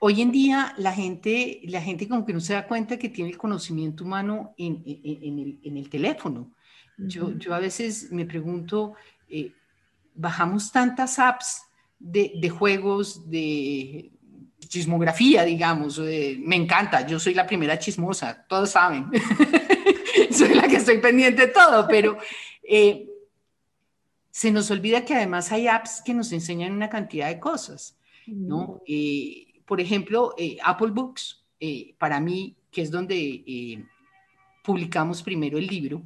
hoy 0.01 0.23
en 0.23 0.31
día 0.31 0.75
la 0.79 0.93
gente, 0.93 1.61
la 1.65 1.81
gente 1.81 2.09
como 2.09 2.25
que 2.25 2.33
no 2.33 2.41
se 2.41 2.55
da 2.55 2.67
cuenta 2.67 2.99
que 2.99 3.09
tiene 3.09 3.31
el 3.31 3.39
conocimiento 3.39 4.05
humano 4.05 4.55
en, 4.57 4.83
el, 4.87 5.89
teléfono. 5.91 6.53
yo, 6.97 7.37
yo, 7.39 7.55
a 7.55 7.59
veces 7.59 8.11
me 8.13 8.25
pregunto, 8.25 8.95
eh, 9.29 9.53
bajamos 10.15 10.71
tantas 10.71 11.19
apps 11.19 11.63
de, 11.99 12.49
juegos, 12.51 13.29
de 13.29 14.13
chismografía, 14.61 15.45
digamos, 15.45 15.99
me 15.99 16.57
encanta, 16.57 17.07
yo 17.07 17.19
soy 17.19 17.35
la 17.35 17.47
primera 17.47 17.79
chismosa, 17.79 18.45
todos 18.49 18.71
saben, 18.71 19.07
soy 20.31 20.55
la 20.55 20.69
que 20.69 20.77
estoy 20.77 20.99
pendiente 20.99 21.47
de 21.47 21.53
todo, 21.53 21.87
pero... 21.89 22.19
Eh, 22.63 23.05
se 24.31 24.53
nos 24.53 24.71
olvida 24.71 25.05
que 25.05 25.15
además 25.17 25.51
hay 25.51 25.67
apps 25.67 26.01
que 26.05 26.15
nos 26.15 26.31
enseñan 26.31 26.73
una 26.73 26.89
cantidad 26.89 27.27
de 27.27 27.41
cosas, 27.41 27.99
¿no? 28.25 28.81
por 29.69 29.83
ejemplo, 29.83 30.35
eh, 30.39 30.57
Apple 30.65 30.91
Books, 30.91 31.45
eh, 31.61 31.95
para 31.99 32.19
mí, 32.19 32.57
que 32.71 32.81
es 32.81 32.91
donde 32.91 33.45
eh, 33.47 33.85
publicamos 34.65 35.23
primero 35.23 35.59
el 35.59 35.67
libro, 35.67 36.03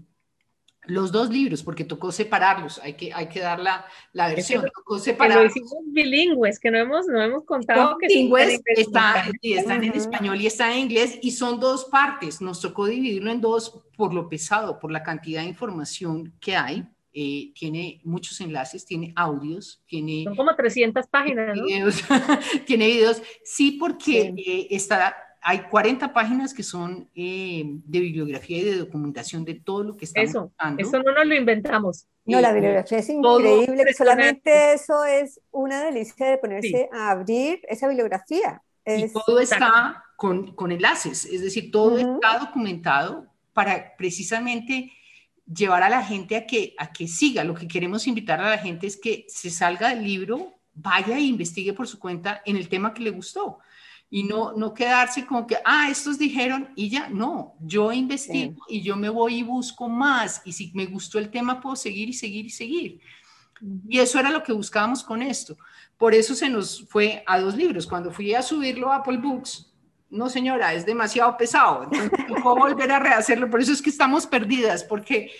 los 0.86 1.12
dos 1.12 1.30
libros, 1.30 1.62
porque 1.62 1.84
tocó 1.84 2.10
separarlos, 2.10 2.80
hay 2.82 2.94
que, 2.94 3.12
hay 3.12 3.28
que 3.28 3.40
dar 3.40 3.60
la, 3.60 3.86
la 4.12 4.28
versión, 4.28 4.64
tocó 4.74 4.98
separarlos. 4.98 5.56
hicimos 5.56 5.84
bilingües, 5.86 6.58
que 6.58 6.70
no 6.70 6.78
hemos, 6.78 7.06
no 7.06 7.22
hemos 7.22 7.44
contado 7.44 7.96
que 7.98 8.08
bilingües 8.08 8.60
están, 8.66 9.32
están 9.40 9.84
en 9.84 9.92
español 9.92 10.40
y 10.40 10.46
están 10.46 10.72
en 10.72 10.78
inglés, 10.78 11.18
y 11.22 11.30
son 11.30 11.60
dos 11.60 11.84
partes, 11.84 12.40
nos 12.40 12.60
tocó 12.60 12.86
dividirlo 12.86 13.30
en 13.30 13.40
dos 13.40 13.82
por 13.96 14.12
lo 14.12 14.28
pesado, 14.28 14.78
por 14.78 14.90
la 14.90 15.02
cantidad 15.02 15.42
de 15.42 15.48
información 15.48 16.34
que 16.40 16.56
hay. 16.56 16.84
Eh, 17.14 17.52
tiene 17.54 18.00
muchos 18.04 18.40
enlaces, 18.40 18.86
tiene 18.86 19.12
audios, 19.14 19.82
tiene... 19.86 20.24
Son 20.24 20.34
como 20.34 20.56
300 20.56 21.06
páginas, 21.08 21.54
¿no? 21.54 21.66
Videos, 21.66 22.02
tiene 22.66 22.86
videos, 22.86 23.22
sí, 23.44 23.72
porque 23.72 24.32
eh, 24.34 24.68
está, 24.70 25.14
hay 25.42 25.62
40 25.62 26.12
páginas 26.12 26.54
que 26.54 26.62
son 26.62 27.08
eh, 27.14 27.64
de 27.66 28.00
bibliografía 28.00 28.58
y 28.58 28.64
de 28.64 28.76
documentación 28.76 29.44
de 29.44 29.54
todo 29.54 29.82
lo 29.82 29.96
que 29.96 30.04
estamos 30.04 30.30
Eso, 30.30 30.52
eso 30.78 31.02
no 31.02 31.12
nos 31.12 31.26
lo 31.26 31.34
inventamos. 31.34 32.06
No, 32.24 32.40
la 32.40 32.52
bibliografía 32.52 32.98
es 32.98 33.08
increíble, 33.08 33.92
solamente 33.92 34.74
eso 34.74 35.04
es 35.04 35.40
una 35.50 35.82
delicia 35.82 36.26
de 36.26 36.38
ponerse 36.38 36.88
a 36.92 37.10
abrir 37.10 37.60
esa 37.68 37.88
bibliografía. 37.88 38.62
y 38.86 39.12
todo 39.12 39.40
está 39.40 40.04
con, 40.16 40.54
con, 40.54 40.70
enlaces, 40.70 41.24
es 41.24 41.40
decir, 41.40 41.72
todo 41.72 41.98
está 41.98 42.38
documentado 42.38 43.26
para 43.52 43.96
precisamente 43.96 44.92
llevar 45.52 45.82
a 45.82 45.90
la 45.90 46.04
gente 46.04 46.36
a 46.36 46.46
que, 46.46 46.74
a 46.78 46.92
que 46.92 47.08
siga. 47.08 47.42
Lo 47.42 47.54
que 47.54 47.66
queremos 47.66 48.06
invitar 48.06 48.40
a 48.40 48.50
la 48.50 48.58
gente 48.58 48.86
es 48.86 48.96
que 48.96 49.24
se 49.28 49.50
salga 49.50 49.88
del 49.88 50.04
libro, 50.04 50.54
vaya 50.74 51.18
e 51.18 51.22
investigue 51.22 51.72
por 51.72 51.88
su 51.88 51.98
cuenta 51.98 52.42
en 52.46 52.56
el 52.56 52.68
tema 52.68 52.94
que 52.94 53.02
le 53.02 53.10
gustó. 53.10 53.58
Y 54.14 54.24
no, 54.24 54.52
no 54.52 54.74
quedarse 54.74 55.24
como 55.24 55.46
que, 55.46 55.56
ah, 55.64 55.88
estos 55.90 56.18
dijeron 56.18 56.68
y 56.76 56.90
ya, 56.90 57.08
no, 57.08 57.54
yo 57.60 57.90
investigo 57.92 58.62
y 58.68 58.82
yo 58.82 58.94
me 58.94 59.08
voy 59.08 59.36
y 59.36 59.42
busco 59.42 59.88
más. 59.88 60.42
Y 60.44 60.52
si 60.52 60.70
me 60.74 60.84
gustó 60.84 61.18
el 61.18 61.30
tema, 61.30 61.62
puedo 61.62 61.76
seguir 61.76 62.10
y 62.10 62.12
seguir 62.12 62.44
y 62.44 62.50
seguir. 62.50 63.00
Y 63.88 64.00
eso 64.00 64.18
era 64.18 64.30
lo 64.30 64.42
que 64.42 64.52
buscábamos 64.52 65.02
con 65.02 65.22
esto. 65.22 65.56
Por 65.96 66.12
eso 66.14 66.34
se 66.34 66.50
nos 66.50 66.86
fue 66.90 67.24
a 67.26 67.40
dos 67.40 67.56
libros. 67.56 67.86
Cuando 67.86 68.12
fui 68.12 68.34
a 68.34 68.42
subirlo 68.42 68.92
a 68.92 68.96
Apple 68.96 69.16
Books, 69.16 69.72
no 70.12 70.28
señora, 70.28 70.74
es 70.74 70.84
demasiado 70.84 71.36
pesado, 71.38 71.84
entonces 71.84 72.10
tocó 72.28 72.54
volver 72.58 72.92
a 72.92 72.98
rehacerlo, 72.98 73.48
por 73.48 73.62
eso 73.62 73.72
es 73.72 73.80
que 73.80 73.88
estamos 73.88 74.26
perdidas, 74.26 74.84
porque 74.84 75.30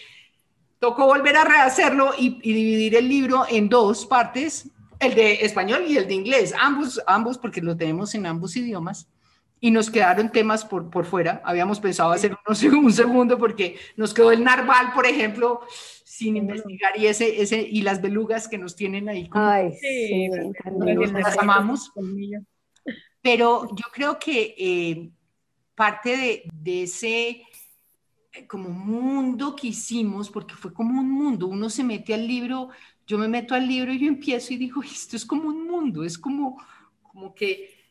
tocó 0.79 1.07
volver 1.07 1.37
a 1.37 1.45
rehacerlo 1.45 2.13
y, 2.19 2.41
dividir 2.41 2.97
el 2.97 3.09
libro 3.09 3.45
en 3.49 3.69
dos 3.69 4.07
partes, 4.07 4.69
el 5.03 5.15
de 5.15 5.45
español 5.45 5.85
y 5.87 5.97
el 5.97 6.07
de 6.07 6.15
inglés, 6.15 6.55
ambos, 6.59 7.01
ambos 7.07 7.39
porque 7.39 7.61
lo 7.61 7.77
tenemos 7.77 8.15
en 8.15 8.27
ambos 8.27 8.57
idiomas, 8.57 9.09
y 9.65 9.71
nos 9.71 9.91
quedaron 9.91 10.33
temas 10.33 10.65
por, 10.65 10.91
por 10.91 11.05
fuera, 11.05 11.41
habíamos 11.45 11.79
pensado 11.79 12.11
hacer 12.11 12.37
un 12.75 12.93
segundo 12.93 13.39
porque 13.39 13.79
nos 13.97 14.13
quedó 14.13 14.33
el 14.33 14.43
narval, 14.43 14.93
por 14.93 15.07
ejemplo, 15.07 15.61
sin 16.05 16.37
investigar 16.37 16.99
y 16.99 17.07
ese, 17.07 17.41
ese 17.41 17.63
y 17.63 17.83
las 17.83 18.03
belugas 18.03 18.49
que 18.49 18.59
nos 18.59 18.75
tienen 18.75 19.09
ahí 19.09 19.29
como 19.29 19.47
Ay, 19.47 19.73
sí, 19.81 20.29
las 21.13 21.39
amamos. 21.39 21.93
pero 23.23 23.69
yo 23.71 23.85
creo 23.93 24.19
que 24.19 24.55
eh, 24.59 25.11
parte 25.77 26.45
de, 26.53 26.83
ese 26.83 27.43
eh, 28.33 28.47
como 28.49 28.69
mundo 28.69 29.55
que 29.55 29.69
hicimos, 29.69 30.29
porque 30.29 30.55
fue 30.55 30.75
como 30.75 31.01
un 31.01 31.09
mundo, 31.09 31.47
uno 31.47 31.71
se 31.71 31.85
mete 31.85 32.15
al 32.15 32.27
libro, 32.27 32.71
yo 33.07 33.19
me 33.19 33.29
meto 33.29 33.55
al 33.55 33.67
libro 33.67 33.93
y 33.93 33.99
yo 33.99 34.07
empiezo 34.07 34.55
y 34.55 34.57
digo, 34.57 34.83
esto 34.83 35.17
es 35.17 35.25
como 35.25 35.49
un 35.49 35.67
mundo, 35.67 36.05
es 36.05 36.19
como, 36.19 36.63
como 37.03 37.35
que 37.35 37.83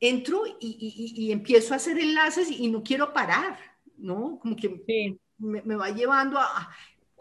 entro 0.00 0.42
y, 0.60 1.30
empiezo 1.32 1.72
a 1.72 1.76
hacer 1.76 1.98
enlaces 1.98 2.50
y 2.50 2.68
no 2.68 2.82
quiero 2.82 3.12
parar, 3.12 3.58
¿no? 3.96 4.38
Como 4.38 4.56
que 4.56 5.16
me, 5.38 5.76
va 5.76 5.90
llevando 5.90 6.38
a, 6.38 6.70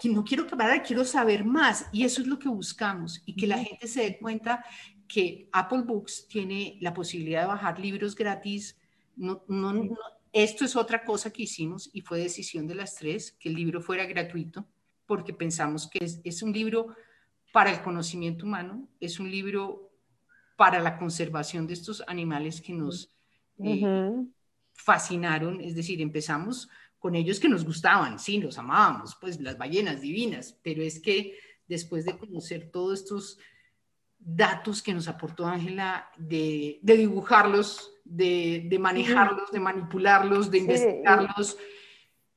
que 0.02 0.10
no 0.10 0.23
quiero 0.23 0.47
parar, 0.47 0.84
quiero 0.84 1.06
saber 1.06 1.45
más 1.45 1.88
y 1.91 2.04
eso 2.04 2.21
es 2.21 2.28
lo 2.28 2.39
que 2.39 2.49
buscamos 2.49 3.21
y 3.26 3.36
que 3.36 3.47
la 3.47 3.58
gente 3.58 3.88
se 3.88 4.02
dé 4.02 4.17
cuenta 4.17 4.65
que 5.08 5.49
Apple 5.52 5.84
Books 5.84 6.28
tiene 6.28 6.78
la 6.82 6.93
posibilidad 6.93 7.41
de 7.41 7.47
bajar 7.47 7.80
libros 7.80 8.15
gratis. 8.15 8.78
No, 9.15 9.43
no, 9.47 9.95
esto 10.32 10.65
es 10.65 10.76
otra 10.76 11.06
cosa 11.06 11.32
que 11.32 11.43
hicimos 11.43 11.89
y 11.93 12.02
fue 12.02 12.19
decisión 12.19 12.67
de 12.67 12.76
las 12.76 12.95
tres, 12.95 13.34
que 13.34 13.49
el 13.49 13.56
libro 13.56 13.82
fuera 13.82 14.06
gratuito, 14.06 14.67
porque 15.06 15.34
pensamos 15.34 15.88
que 15.88 16.04
es, 16.04 16.19
es 16.23 16.41
un 16.41 16.52
libro 16.52 16.95
para 17.53 17.71
el 17.71 17.83
conocimiento 17.83 18.47
humano, 18.47 18.89
es 18.99 19.19
un 19.19 19.29
libro 19.29 19.91
para 20.57 20.79
la 20.79 20.97
conservación 20.97 21.67
de 21.67 21.75
estos 21.75 22.03
animales 22.07 22.59
que 22.59 22.73
nos 22.73 23.13
eh, 23.63 23.85
fascinaron, 24.73 25.61
es 25.61 25.75
decir, 25.75 26.01
empezamos 26.01 26.67
con 26.97 27.13
ellos 27.13 27.39
que 27.39 27.47
nos 27.47 27.63
gustaban, 27.63 28.17
sí, 28.17 28.39
los 28.39 28.57
amábamos, 28.57 29.15
pues 29.21 29.39
las 29.39 29.55
ballenas 29.55 30.01
divinas, 30.01 30.57
pero 30.63 30.81
es 30.81 30.99
que 30.99 31.37
después 31.67 32.05
de 32.05 32.17
conocer 32.17 32.71
todos 32.71 33.01
estos 33.01 33.37
datos 34.17 34.81
que 34.81 34.93
nos 34.95 35.07
aportó 35.07 35.45
Ángela 35.45 36.09
de, 36.17 36.79
dibujarlos, 36.81 37.93
de, 38.03 38.67
manejarlos, 38.79 39.51
de 39.51 39.59
manipularlos, 39.59 40.49
de 40.49 40.57
investigarlos. 40.57 41.55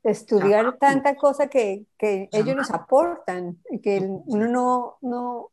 Estudiar 0.07 0.79
tanta 0.79 1.17
cosa 1.17 1.49
que, 1.49 1.85
que 1.99 2.29
ellos 2.33 2.55
nos 2.57 2.71
aportan 2.71 3.59
y 3.71 3.81
que 3.81 3.99
uno 3.99 4.49
no, 4.49 4.97
no, 5.03 5.51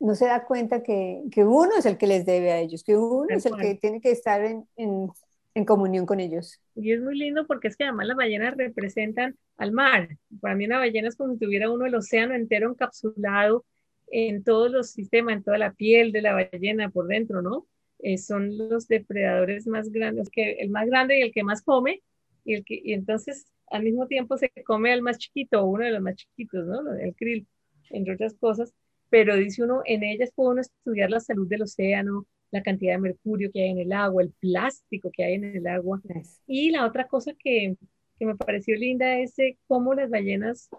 no 0.00 0.14
se 0.14 0.26
da 0.26 0.44
cuenta 0.44 0.82
que, 0.82 1.22
que, 1.32 1.44
uno 1.44 1.70
es 1.78 1.86
el 1.86 1.96
que 1.96 2.06
les 2.06 2.26
debe 2.26 2.52
a 2.52 2.58
ellos, 2.58 2.84
que 2.84 2.96
uno 2.96 3.26
es 3.30 3.46
el 3.46 3.56
que 3.56 3.74
tiene 3.74 4.00
que 4.00 4.10
estar 4.10 4.44
en, 4.44 4.68
en, 4.76 5.08
en, 5.54 5.64
comunión 5.64 6.04
con 6.04 6.20
ellos. 6.20 6.60
Y 6.74 6.92
es 6.92 7.00
muy 7.00 7.16
lindo 7.16 7.46
porque 7.46 7.68
es 7.68 7.76
que 7.76 7.84
además 7.84 8.06
las 8.06 8.16
ballenas 8.16 8.56
representan 8.56 9.36
al 9.56 9.72
mar. 9.72 10.08
Para 10.40 10.54
mí 10.54 10.66
una 10.66 10.78
ballena 10.78 11.08
es 11.08 11.16
como 11.16 11.32
si 11.32 11.38
tuviera 11.38 11.70
uno 11.70 11.86
el 11.86 11.94
océano 11.94 12.34
entero 12.34 12.70
encapsulado 12.70 13.64
en 14.10 14.44
todos 14.44 14.70
los 14.70 14.90
sistemas, 14.90 15.36
en 15.36 15.42
toda 15.42 15.58
la 15.58 15.72
piel 15.72 16.12
de 16.12 16.22
la 16.22 16.34
ballena 16.34 16.90
por 16.90 17.06
dentro, 17.06 17.42
¿no? 17.42 17.66
Eh, 18.00 18.18
son 18.18 18.56
los 18.56 18.88
depredadores 18.88 19.66
más 19.66 19.90
grandes, 19.90 20.28
que 20.30 20.52
el 20.52 20.70
más 20.70 20.86
grande 20.86 21.18
y 21.18 21.22
el 21.22 21.32
que 21.32 21.42
más 21.42 21.62
come, 21.62 22.02
y, 22.48 22.54
el 22.54 22.64
que, 22.64 22.80
y 22.82 22.94
entonces 22.94 23.46
al 23.70 23.82
mismo 23.82 24.06
tiempo 24.06 24.38
se 24.38 24.50
come 24.64 24.92
al 24.92 25.02
más 25.02 25.18
chiquito, 25.18 25.64
uno 25.64 25.84
de 25.84 25.90
los 25.92 26.00
más 26.00 26.16
chiquitos, 26.16 26.66
¿no? 26.66 26.94
El 26.94 27.14
krill, 27.14 27.46
entre 27.90 28.14
otras 28.14 28.34
cosas, 28.34 28.72
pero 29.10 29.36
dice 29.36 29.62
uno, 29.62 29.82
en 29.84 30.02
ellas 30.02 30.32
puede 30.34 30.52
uno 30.52 30.60
estudiar 30.62 31.10
la 31.10 31.20
salud 31.20 31.46
del 31.46 31.62
océano, 31.62 32.26
la 32.50 32.62
cantidad 32.62 32.94
de 32.94 33.00
mercurio 33.00 33.50
que 33.52 33.62
hay 33.62 33.70
en 33.70 33.78
el 33.80 33.92
agua, 33.92 34.22
el 34.22 34.32
plástico 34.40 35.10
que 35.12 35.24
hay 35.24 35.34
en 35.34 35.44
el 35.44 35.66
agua. 35.66 36.00
Y 36.46 36.70
la 36.70 36.86
otra 36.86 37.06
cosa 37.06 37.32
que, 37.38 37.76
que 38.18 38.26
me 38.26 38.34
pareció 38.34 38.74
linda 38.76 39.18
es 39.18 39.36
cómo 39.66 39.92
las 39.92 40.08
ballenas 40.08 40.70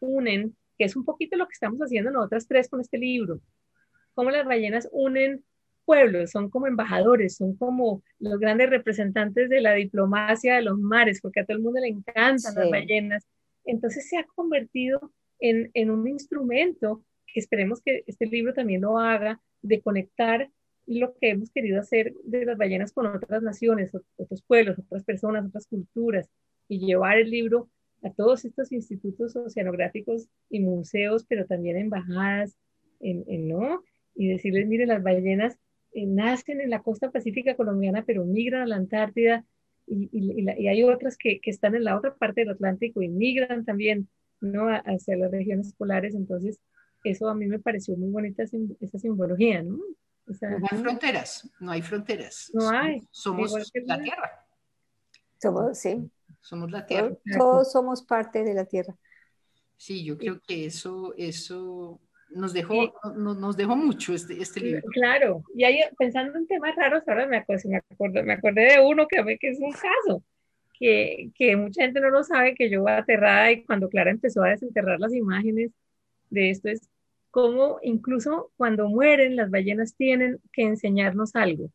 unen, 0.00 0.54
que 0.76 0.84
es 0.84 0.96
un 0.96 1.06
poquito 1.06 1.38
lo 1.38 1.46
que 1.46 1.54
estamos 1.54 1.80
haciendo 1.80 2.10
nosotras 2.10 2.46
tres 2.46 2.68
con 2.68 2.82
este 2.82 2.98
libro, 2.98 3.40
cómo 4.12 4.30
las 4.30 4.44
ballenas 4.44 4.86
unen 4.92 5.42
pueblos, 5.84 6.30
son 6.30 6.50
como 6.50 6.66
embajadores, 6.66 7.36
son 7.36 7.56
como 7.56 8.02
los 8.18 8.38
grandes 8.38 8.70
representantes 8.70 9.48
de 9.48 9.60
la 9.60 9.74
diplomacia 9.74 10.56
de 10.56 10.62
los 10.62 10.78
mares, 10.78 11.20
porque 11.20 11.40
a 11.40 11.44
todo 11.44 11.56
el 11.56 11.62
mundo 11.62 11.80
le 11.80 11.88
encantan 11.88 12.54
las 12.54 12.70
ballenas. 12.70 13.26
Entonces 13.64 14.08
se 14.08 14.18
ha 14.18 14.24
convertido 14.34 15.12
en, 15.38 15.70
en 15.74 15.90
un 15.90 16.06
instrumento 16.08 17.02
que 17.26 17.40
esperemos 17.40 17.82
que 17.82 18.04
este 18.06 18.26
libro 18.26 18.54
también 18.54 18.82
lo 18.82 18.98
haga, 18.98 19.40
de 19.62 19.80
conectar 19.80 20.50
lo 20.86 21.14
que 21.14 21.30
hemos 21.30 21.50
querido 21.50 21.80
hacer 21.80 22.14
de 22.24 22.44
las 22.44 22.58
ballenas 22.58 22.92
con 22.92 23.06
otras 23.06 23.42
naciones, 23.42 23.92
otros 24.16 24.42
pueblos, 24.42 24.78
otras 24.78 25.04
personas, 25.04 25.46
otras 25.46 25.66
culturas, 25.66 26.30
y 26.68 26.78
llevar 26.86 27.18
el 27.18 27.30
libro 27.30 27.70
a 28.02 28.12
todos 28.12 28.44
estos 28.44 28.70
institutos 28.72 29.34
oceanográficos 29.34 30.28
y 30.50 30.60
museos, 30.60 31.24
pero 31.26 31.46
también 31.46 31.78
embajadas, 31.78 32.56
en, 33.00 33.24
en, 33.28 33.48
¿no? 33.48 33.82
Y 34.14 34.28
decirles, 34.28 34.66
mire, 34.66 34.86
las 34.86 35.02
ballenas 35.02 35.58
eh, 35.94 36.06
nacen 36.06 36.60
en 36.60 36.70
la 36.70 36.82
costa 36.82 37.10
pacífica 37.10 37.54
colombiana, 37.54 38.04
pero 38.04 38.24
migran 38.24 38.62
a 38.62 38.66
la 38.66 38.76
Antártida 38.76 39.44
y, 39.86 40.08
y, 40.12 40.66
hay 40.66 40.82
otras 40.82 41.16
que, 41.16 41.40
que, 41.40 41.50
están 41.50 41.74
en 41.74 41.84
la 41.84 41.96
otra 41.96 42.14
parte 42.14 42.40
del 42.40 42.50
Atlántico 42.50 43.02
y 43.02 43.08
migran 43.08 43.64
también 43.64 44.08
¿no? 44.40 44.68
hacia 44.68 45.16
las 45.16 45.30
regiones 45.30 45.74
polares. 45.74 46.14
Entonces, 46.14 46.58
eso 47.04 47.28
a 47.28 47.34
mí 47.34 47.46
me 47.46 47.58
pareció 47.58 47.96
muy 47.96 48.10
bonita 48.10 48.42
esa 48.42 48.98
simbología, 48.98 49.62
¿no? 49.62 49.78
O 50.26 50.32
sea, 50.32 50.58
no 50.58 50.66
hay 50.70 50.78
fronteras, 50.78 51.50
no 51.60 51.70
hay 51.70 51.82
fronteras. 51.82 52.50
No 52.54 52.70
hay. 52.70 53.06
Somos 53.10 53.52
la 53.84 54.02
Tierra. 54.02 54.46
Somos, 55.40 55.78
sí. 55.78 56.10
Somos 56.40 56.70
la 56.70 56.86
Tierra. 56.86 57.14
Todos, 57.38 57.70
somos 57.70 58.02
parte 58.02 58.42
de 58.42 58.54
la 58.54 58.64
Tierra. 58.64 58.96
Sí, 59.76 60.02
yo 60.02 60.16
creo 60.16 60.40
que 60.40 60.64
eso, 60.64 61.14
eso 61.18 62.00
nos 62.34 62.52
dejó, 62.52 62.92
nos, 63.16 63.56
dejó 63.56 63.76
mucho 63.76 64.12
este, 64.12 64.40
este 64.40 64.60
libro. 64.60 64.82
Claro, 64.92 65.42
y 65.54 65.64
ahí 65.64 65.80
pensando 65.98 66.36
en 66.38 66.46
temas 66.46 66.74
raros, 66.76 67.02
ahora 67.06 67.26
me 67.26 67.38
acordé, 67.38 68.22
me 68.22 68.32
acordé 68.32 68.74
de 68.74 68.80
uno 68.80 69.06
que, 69.08 69.38
que 69.38 69.48
es 69.50 69.60
un 69.60 69.72
caso, 69.72 70.22
que, 70.78 71.30
que 71.34 71.56
mucha 71.56 71.82
gente 71.82 72.00
no 72.00 72.10
lo 72.10 72.24
sabe, 72.24 72.54
que 72.54 72.68
yo 72.68 72.86
aterrada 72.88 73.52
y 73.52 73.64
cuando 73.64 73.88
Clara 73.88 74.10
empezó 74.10 74.42
a 74.42 74.50
desenterrar 74.50 75.00
las 75.00 75.14
imágenes 75.14 75.70
de 76.30 76.50
esto 76.50 76.68
es 76.68 76.88
como 77.30 77.78
incluso 77.82 78.52
cuando 78.56 78.88
mueren 78.88 79.36
las 79.36 79.50
ballenas 79.50 79.96
tienen 79.96 80.38
que 80.52 80.62
enseñarnos 80.62 81.34
algo, 81.34 81.70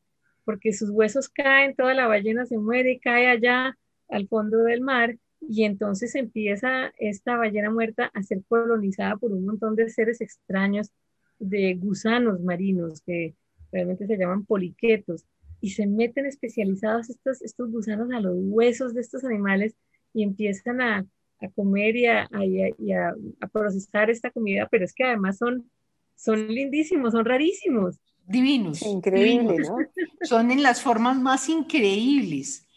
porque 0.45 0.73
sus 0.73 0.89
huesos 0.89 1.29
caen, 1.29 1.75
toda 1.75 1.93
la 1.93 2.07
ballena 2.07 2.45
se 2.45 2.57
muere 2.57 2.93
y 2.93 2.99
cae 2.99 3.27
allá 3.27 3.77
al 4.07 4.27
fondo 4.27 4.59
del 4.63 4.81
mar 4.81 5.15
y 5.41 5.63
entonces 5.63 6.15
empieza 6.15 6.93
esta 6.97 7.37
ballena 7.37 7.69
muerta 7.69 8.11
a 8.13 8.23
ser 8.23 8.43
colonizada 8.47 9.17
por 9.17 9.31
un 9.31 9.45
montón 9.45 9.75
de 9.75 9.89
seres 9.89 10.21
extraños, 10.21 10.91
de 11.39 11.75
gusanos 11.75 12.41
marinos 12.41 13.01
que 13.01 13.35
realmente 13.71 14.07
se 14.07 14.17
llaman 14.17 14.45
poliquetos, 14.45 15.25
y 15.61 15.71
se 15.71 15.87
meten 15.87 16.25
especializados 16.25 17.09
estos, 17.09 17.41
estos 17.41 17.71
gusanos 17.71 18.11
a 18.11 18.19
los 18.19 18.35
huesos 18.37 18.93
de 18.93 19.01
estos 19.01 19.23
animales 19.23 19.75
y 20.13 20.23
empiezan 20.23 20.81
a, 20.81 21.05
a 21.41 21.49
comer 21.49 21.95
y, 21.95 22.05
a, 22.05 22.29
y, 22.77 22.91
a, 22.93 23.13
a, 23.41 23.47
procesar 23.47 24.09
esta 24.09 24.31
comida, 24.31 24.67
pero 24.71 24.85
es 24.85 24.93
que 24.93 25.03
además 25.03 25.37
son, 25.37 25.69
son 26.15 26.47
lindísimos, 26.47 27.11
son 27.11 27.25
rarísimos. 27.25 27.99
Divinos. 28.25 28.81
Increíbles, 28.83 29.69
¿no? 29.69 29.77
Son 30.21 30.51
en 30.51 30.61
las 30.61 30.81
formas 30.81 31.19
más 31.19 31.49
increíbles. 31.49 32.67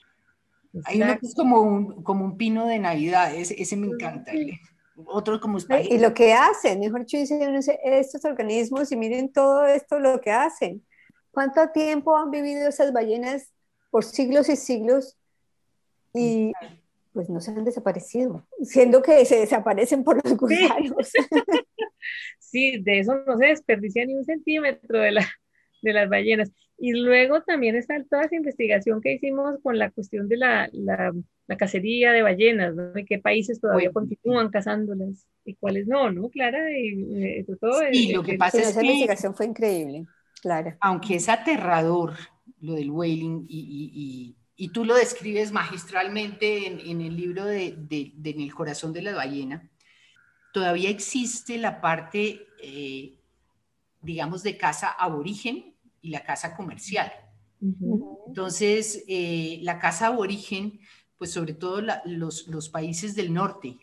Hay 0.85 1.03
uno 1.03 1.19
que 1.19 1.27
es 1.27 1.35
como 1.35 1.61
un, 1.61 2.03
como 2.03 2.25
un 2.25 2.37
pino 2.37 2.67
de 2.67 2.79
Navidad, 2.79 3.35
ese, 3.35 3.61
ese 3.61 3.77
me 3.77 3.87
encanta. 3.87 4.33
Otro 5.07 5.41
como 5.41 5.59
Y 5.91 5.99
lo 5.99 6.15
que 6.15 6.33
hacen, 6.33 6.81
mejor 6.81 7.01
dicho, 7.01 7.17
dicen 7.17 7.41
estos 7.85 8.25
organismos 8.25 8.93
y 8.93 8.97
miren 8.97 9.33
todo 9.33 9.67
esto 9.67 9.99
lo 9.99 10.21
que 10.21 10.31
hacen. 10.31 10.85
¿Cuánto 11.31 11.71
tiempo 11.71 12.17
han 12.17 12.31
vivido 12.31 12.69
esas 12.69 12.93
ballenas 12.93 13.51
por 13.91 14.05
siglos 14.05 14.49
y 14.49 14.57
siglos? 14.57 15.17
Y 16.15 16.53
pues 17.13 17.29
no 17.31 17.41
se 17.41 17.51
han 17.51 17.65
desaparecido, 17.65 18.47
siendo 18.63 19.03
que 19.03 19.25
se 19.25 19.41
desaparecen 19.41 20.05
por 20.05 20.23
los 20.25 20.37
gusanos. 20.37 21.13
Sí, 22.39 22.83
de 22.83 22.99
eso 22.99 23.15
no 23.27 23.39
se 23.39 23.47
desperdicia 23.47 24.05
ni 24.05 24.15
un 24.15 24.25
centímetro 24.25 24.99
de, 24.99 25.13
la, 25.13 25.27
de 25.81 25.93
las 25.95 26.11
ballenas. 26.11 26.51
Y 26.85 26.95
luego 26.95 27.43
también 27.43 27.77
está 27.77 27.95
toda 28.11 28.25
esa 28.25 28.35
investigación 28.35 29.01
que 29.01 29.13
hicimos 29.13 29.55
con 29.63 29.79
la 29.79 29.93
cuestión 29.93 30.29
de 30.29 30.37
la, 30.37 30.69
la, 30.73 31.13
cacería 31.57 32.11
de 32.11 32.23
ballenas, 32.23 32.75
¿no? 32.75 32.91
De 32.91 33.05
qué 33.05 33.21
países 33.21 33.61
todavía 33.61 33.93
continúan 33.93 34.51
cazándolas 34.51 35.29
y 35.45 35.55
cuáles 35.55 35.87
no, 35.87 36.11
¿no, 36.11 36.29
Clara? 36.29 36.59
Y, 36.77 37.45
todo 37.61 37.83
sí, 37.93 38.13
lo 38.13 38.25
que 38.25 38.37
pasa 38.37 38.59
es 38.59 38.71
esa 38.71 38.81
que... 38.81 38.87
investigación 38.87 39.33
fue 39.33 39.47
increíble, 39.47 40.07
Clara. 40.41 40.77
Aunque 40.81 41.15
es 41.15 41.29
aterrador 41.29 42.15
lo 42.61 42.75
del 42.75 42.91
whaling 42.91 43.47
y, 43.49 43.93
y, 43.95 44.37
y 44.57 44.69
tú 44.71 44.85
lo 44.85 44.97
describes 44.97 45.53
magistralmente 45.53 46.67
en, 46.67 46.81
en 46.81 47.01
el 47.01 47.17
libro 47.17 47.45
de, 47.45 47.77
de, 47.79 48.11
de, 48.17 48.31
En 48.31 48.41
el 48.41 48.53
corazón 48.53 48.93
de 48.93 49.03
la 49.03 49.15
ballena, 49.15 49.71
todavía 50.53 50.91
existe 50.91 51.59
la 51.59 51.81
parte, 51.81 52.45
eh, 52.61 53.21
digamos, 54.01 54.43
de 54.43 54.57
caza 54.57 54.89
aborigen 54.89 55.72
y 56.03 56.11
la 56.11 56.25
casa 56.25 56.55
comercial. 56.55 57.11
Entonces, 58.27 59.05
eh, 59.07 59.61
la 59.63 59.79
casa 59.79 60.09
aborigen, 60.09 60.81
pues 61.17 61.31
sobre 61.31 61.55
todo 61.55 61.81
los, 62.05 62.49
los, 62.49 62.69
países 62.69 63.15
del 63.15 63.33
norte, 63.33 63.79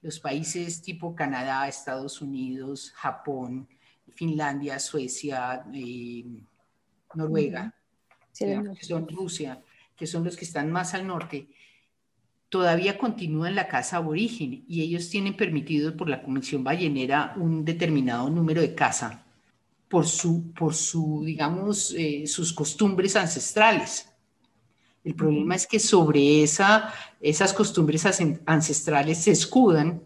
los 0.00 0.20
países 0.20 0.80
tipo 0.80 1.16
Canadá, 1.16 1.66
Estados 1.66 2.22
Unidos, 2.22 2.92
Japón, 2.94 3.68
Finlandia, 4.14 4.78
Suecia, 4.78 5.66
eh, 5.74 6.24
Noruega, 7.14 7.74
que 8.38 8.84
son 8.84 9.08
Rusia, 9.08 9.60
que 9.96 10.06
son 10.06 10.22
los 10.22 10.36
que 10.36 10.44
están 10.44 10.70
más 10.70 10.94
al 10.94 11.06
norte, 11.06 11.48
todavía 12.48 12.96
continúan 12.96 13.56
la 13.56 13.66
casa 13.66 13.96
aborigen 13.96 14.64
y 14.68 14.82
ellos 14.82 15.10
tienen 15.10 15.36
permitido 15.36 15.96
por 15.96 16.08
la 16.08 16.22
Comisión 16.22 16.62
Ballenera 16.62 17.34
un 17.36 17.64
determinado 17.64 18.30
número 18.30 18.60
de 18.60 18.76
casa 18.76 19.23
por 19.94 20.08
su, 20.08 20.50
por 20.54 20.74
su 20.74 21.22
digamos, 21.24 21.94
eh, 21.96 22.26
sus 22.26 22.52
costumbres 22.52 23.14
ancestrales. 23.14 24.08
El 25.04 25.14
problema 25.14 25.54
es 25.54 25.68
que 25.68 25.78
sobre 25.78 26.42
esa, 26.42 26.92
esas 27.20 27.52
costumbres 27.52 28.04
ancestrales 28.44 29.18
se 29.18 29.30
escudan, 29.30 30.02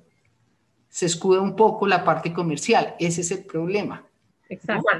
se 0.90 1.07
escuda 1.07 1.40
un 1.40 1.57
poco 1.57 1.87
la 1.87 2.05
parte 2.05 2.35
comercial. 2.35 2.96
Ese 3.01 3.22
es 3.22 3.31
el 3.31 3.44
problema. 3.46 4.05
Exacto. 4.51 4.90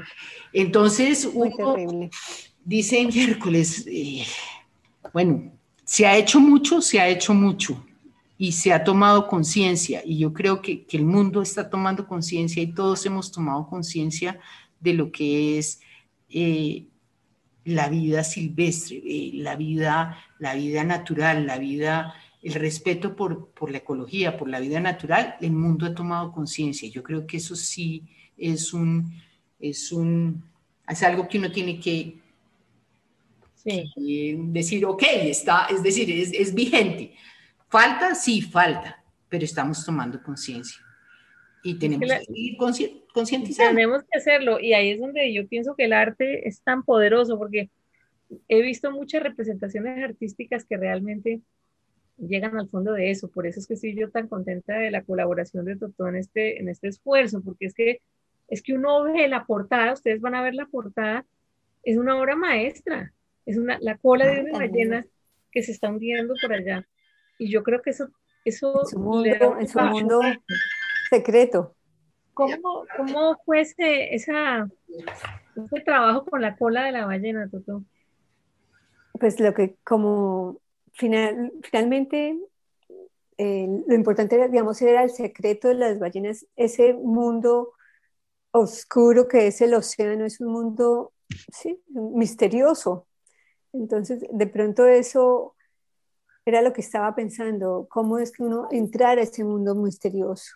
Entonces, 0.53 1.29
uno 1.31 2.09
dice 2.65 3.05
miércoles, 3.05 3.85
eh, 3.85 4.25
bueno, 5.13 5.51
se 5.85 6.07
ha 6.07 6.17
hecho 6.17 6.39
mucho, 6.39 6.81
se 6.81 6.99
ha 6.99 7.07
hecho 7.07 7.35
mucho 7.35 7.85
y 8.39 8.53
se 8.53 8.73
ha 8.73 8.83
tomado 8.83 9.27
conciencia 9.27 10.01
y 10.03 10.17
yo 10.17 10.33
creo 10.33 10.63
que, 10.63 10.83
que, 10.87 10.97
el 10.97 11.05
mundo 11.05 11.43
está 11.43 11.69
tomando 11.69 12.07
conciencia 12.07 12.63
y 12.63 12.73
todos 12.73 13.05
hemos 13.05 13.31
tomado 13.31 13.67
conciencia 13.67 14.39
de 14.79 14.93
lo 14.93 15.11
que 15.11 15.57
es 15.57 15.81
eh, 16.29 16.85
la 17.65 17.89
vida 17.89 18.23
silvestre, 18.23 19.01
eh, 19.05 19.31
la, 19.35 19.55
vida, 19.55 20.17
la 20.39 20.55
vida 20.55 20.83
natural, 20.83 21.45
la 21.45 21.57
vida, 21.57 22.13
el 22.41 22.53
respeto 22.53 23.15
por, 23.15 23.49
por, 23.49 23.71
la 23.71 23.79
ecología, 23.79 24.37
por 24.37 24.49
la 24.49 24.59
vida 24.59 24.79
natural, 24.79 25.35
el 25.41 25.51
mundo 25.51 25.85
ha 25.85 25.93
tomado 25.93 26.31
conciencia. 26.31 26.89
Yo 26.89 27.03
creo 27.03 27.27
que 27.27 27.37
eso 27.37 27.55
sí 27.55 28.03
es 28.37 28.73
un, 28.73 29.13
es 29.59 29.91
un, 29.91 30.43
es 30.87 31.03
algo 31.03 31.27
que 31.27 31.37
uno 31.37 31.51
tiene 31.51 31.79
que, 31.79 32.17
sí. 33.55 34.35
decir, 34.47 34.85
ok, 34.85 35.03
está, 35.23 35.65
es 35.65 35.83
decir, 35.83 36.09
es, 36.09 36.31
es 36.33 36.53
vigente. 36.53 37.13
Falta, 37.67 38.15
sí, 38.15 38.41
falta, 38.41 39.03
pero 39.27 39.45
estamos 39.45 39.85
tomando 39.85 40.21
conciencia. 40.23 40.81
Y 41.63 41.77
tenemos 41.77 42.09
que, 42.09 42.25
seguir 42.25 42.57
concientizando. 43.13 43.75
Tenemos 43.75 44.03
que 44.03 44.17
hacerlo. 44.17 44.59
Y 44.59 44.73
ahí 44.73 44.91
es 44.91 44.99
donde 44.99 45.33
yo 45.33 45.47
pienso 45.47 45.75
que 45.75 45.85
el 45.85 45.93
arte 45.93 46.47
es 46.47 46.61
tan 46.61 46.83
poderoso, 46.83 47.37
porque 47.37 47.69
he 48.47 48.61
visto 48.61 48.91
muchas 48.91 49.23
representaciones 49.23 50.03
artísticas 50.03 50.65
que 50.65 50.77
realmente 50.77 51.41
llegan 52.17 52.57
al 52.57 52.69
fondo 52.69 52.93
de 52.93 53.11
eso. 53.11 53.29
Por 53.29 53.47
eso 53.47 53.59
es 53.59 53.67
que 53.67 53.73
estoy 53.73 53.95
yo 53.95 54.09
tan 54.09 54.27
contenta 54.27 54.77
de 54.77 54.91
la 54.91 55.03
colaboración 55.03 55.65
de 55.65 55.75
Totó 55.75 56.07
en 56.07 56.15
este, 56.15 56.59
en 56.59 56.69
este 56.69 56.87
esfuerzo, 56.87 57.41
porque 57.43 57.65
es 57.65 57.73
que, 57.73 58.01
es 58.47 58.61
que 58.61 58.73
uno 58.73 59.03
ve 59.03 59.27
la 59.27 59.45
portada, 59.45 59.93
ustedes 59.93 60.21
van 60.21 60.35
a 60.35 60.41
ver 60.41 60.55
la 60.55 60.65
portada, 60.65 61.25
es 61.83 61.97
una 61.97 62.19
obra 62.19 62.35
maestra, 62.35 63.13
es 63.45 63.57
una, 63.57 63.77
la 63.79 63.97
cola 63.97 64.27
de 64.27 64.41
una 64.41 64.59
ballena 64.59 65.05
que 65.51 65.63
se 65.63 65.71
está 65.71 65.89
hundiendo 65.89 66.35
por 66.41 66.53
allá. 66.53 66.87
Y 67.37 67.49
yo 67.49 67.63
creo 67.63 67.81
que 67.81 67.91
eso... 67.91 68.09
eso 68.45 68.81
en 68.81 68.87
su 68.87 68.99
mundo, 68.99 69.57
en 69.59 69.67
su 69.67 69.79
mundo 69.79 70.21
secreto. 71.09 71.75
¿Cómo, 72.33 72.85
cómo 72.95 73.37
fue 73.45 73.61
ese, 73.61 74.15
esa, 74.15 74.69
ese 74.87 75.81
trabajo 75.83 76.25
con 76.25 76.41
la 76.41 76.55
cola 76.55 76.85
de 76.85 76.91
la 76.93 77.05
ballena, 77.05 77.49
Totó? 77.49 77.83
Pues 79.19 79.39
lo 79.39 79.53
que 79.53 79.75
como 79.83 80.61
final, 80.93 81.51
finalmente 81.63 82.37
eh, 83.37 83.67
lo 83.87 83.95
importante 83.95 84.35
era, 84.35 84.47
digamos, 84.47 84.81
era 84.81 85.03
el 85.03 85.11
secreto 85.11 85.69
de 85.69 85.75
las 85.75 85.97
ballenas, 85.97 86.45
ese 86.55 86.93
mundo 86.93 87.71
oscuro 88.51 89.27
que 89.27 89.47
es 89.47 89.61
el 89.61 89.73
océano, 89.73 90.25
es 90.25 90.41
un 90.41 90.51
mundo 90.51 91.13
sí, 91.51 91.81
misterioso. 91.87 93.07
Entonces, 93.71 94.25
de 94.29 94.47
pronto 94.47 94.85
eso 94.85 95.55
era 96.45 96.61
lo 96.61 96.73
que 96.73 96.81
estaba 96.81 97.15
pensando, 97.15 97.87
cómo 97.89 98.17
es 98.17 98.31
que 98.31 98.43
uno 98.43 98.67
entrar 98.71 99.19
a 99.19 99.21
ese 99.21 99.43
mundo 99.43 99.75
misterioso, 99.75 100.55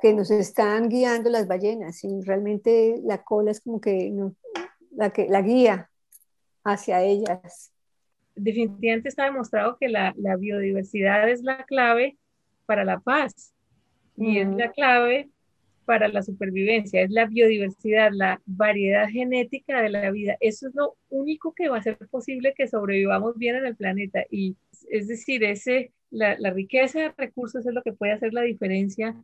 que 0.00 0.12
nos 0.12 0.30
están 0.30 0.88
guiando 0.88 1.30
las 1.30 1.46
ballenas 1.46 2.04
y 2.04 2.20
realmente 2.22 3.00
la 3.04 3.22
cola 3.22 3.50
es 3.50 3.60
como 3.60 3.80
que 3.80 4.12
la, 4.92 5.10
que, 5.10 5.28
la 5.28 5.42
guía 5.42 5.90
hacia 6.64 7.02
ellas. 7.02 7.72
Definitivamente 8.34 9.08
está 9.08 9.24
demostrado 9.24 9.76
que 9.78 9.88
la, 9.88 10.14
la 10.16 10.36
biodiversidad 10.36 11.28
es 11.28 11.42
la 11.42 11.64
clave 11.64 12.16
para 12.66 12.84
la 12.84 13.00
paz 13.00 13.54
y 14.16 14.38
es 14.38 14.48
la 14.48 14.70
clave 14.70 15.30
para 15.84 16.08
la 16.08 16.22
supervivencia, 16.22 17.00
es 17.00 17.10
la 17.10 17.24
biodiversidad, 17.24 18.10
la 18.12 18.42
variedad 18.44 19.08
genética 19.08 19.80
de 19.80 19.88
la 19.88 20.10
vida. 20.10 20.36
Eso 20.38 20.68
es 20.68 20.74
lo 20.74 20.96
único 21.08 21.54
que 21.54 21.68
va 21.68 21.76
a 21.76 21.80
hacer 21.80 21.96
posible 22.10 22.52
que 22.54 22.68
sobrevivamos 22.68 23.38
bien 23.38 23.56
en 23.56 23.64
el 23.64 23.74
planeta. 23.74 24.22
Y 24.30 24.56
es 24.90 25.08
decir, 25.08 25.42
ese, 25.44 25.92
la, 26.10 26.36
la 26.38 26.50
riqueza 26.50 27.00
de 27.00 27.14
recursos 27.16 27.66
es 27.66 27.72
lo 27.72 27.82
que 27.82 27.94
puede 27.94 28.12
hacer 28.12 28.34
la 28.34 28.42
diferencia 28.42 29.16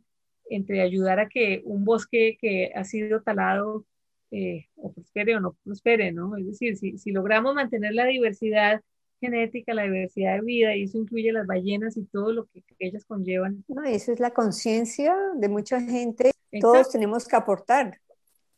entre 0.49 0.81
ayudar 0.81 1.19
a 1.19 1.29
que 1.29 1.61
un 1.65 1.85
bosque 1.85 2.37
que 2.39 2.71
ha 2.75 2.83
sido 2.83 3.21
talado 3.21 3.85
eh, 4.31 4.67
o 4.75 4.91
prospere 4.91 5.35
o 5.35 5.39
no 5.39 5.55
prospere, 5.63 6.11
¿no? 6.11 6.35
Es 6.35 6.45
decir, 6.45 6.77
si, 6.77 6.97
si, 6.97 7.11
logramos 7.11 7.55
mantener 7.55 7.93
la 7.93 8.05
diversidad 8.05 8.81
genética, 9.21 9.73
la 9.73 9.83
diversidad 9.83 10.35
de 10.35 10.41
vida, 10.41 10.75
y 10.75 10.83
eso 10.83 10.97
incluye 10.97 11.31
las 11.31 11.47
ballenas 11.47 11.97
y 11.97 12.05
todo 12.05 12.33
lo 12.33 12.45
que, 12.45 12.63
ellas 12.79 13.05
conllevan. 13.05 13.63
No, 13.67 13.83
eso 13.83 14.11
es 14.11 14.19
la 14.19 14.31
conciencia 14.31 15.15
de 15.35 15.49
mucha 15.49 15.79
gente. 15.79 16.31
Todos 16.59 16.89
tenemos 16.89 17.27
que 17.27 17.35
aportar, 17.35 17.99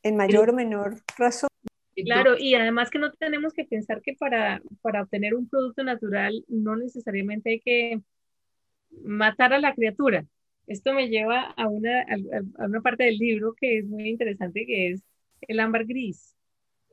en 0.04 0.15
mayor 0.15 0.50
o 0.50 0.54
menor 0.54 1.02
razón. 1.17 1.50
Claro, 1.95 2.38
y 2.38 2.54
además 2.54 2.91
que 2.91 3.00
no 3.00 3.12
tenemos 3.13 3.54
que 3.54 3.65
pensar 3.65 4.02
que 4.04 4.13
para, 4.13 4.62
para 4.82 5.02
obtener 5.02 5.34
un 5.34 5.50
producto 5.50 5.84
natural 5.84 6.45
no 6.47 6.76
necesariamente 6.76 7.50
hay 7.50 7.60
que 7.60 8.02
matar 9.04 9.54
a 9.54 9.60
la 9.60 9.73
criatura. 9.73 10.26
Esto 10.67 10.93
me 10.93 11.08
lleva 11.08 11.41
a 11.51 11.67
una, 11.67 12.01
a, 12.01 12.65
una 12.65 12.82
parte 12.82 13.06
del 13.06 13.17
libro 13.17 13.53
que 13.53 13.80
es 13.80 13.86
muy 13.86 14.10
interesante, 14.10 14.65
que 14.65 14.91
es 14.91 15.03
el 15.41 15.60
ámbar 15.60 15.86
gris. 15.86 16.36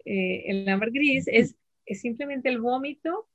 Eh, 0.04 0.44
el 0.46 0.68
ámbar 0.68 0.92
gris 0.92 1.24
es, 1.26 1.56
es 1.84 2.00
simplemente 2.00 2.48
el 2.48 2.60
vómito 2.60 3.28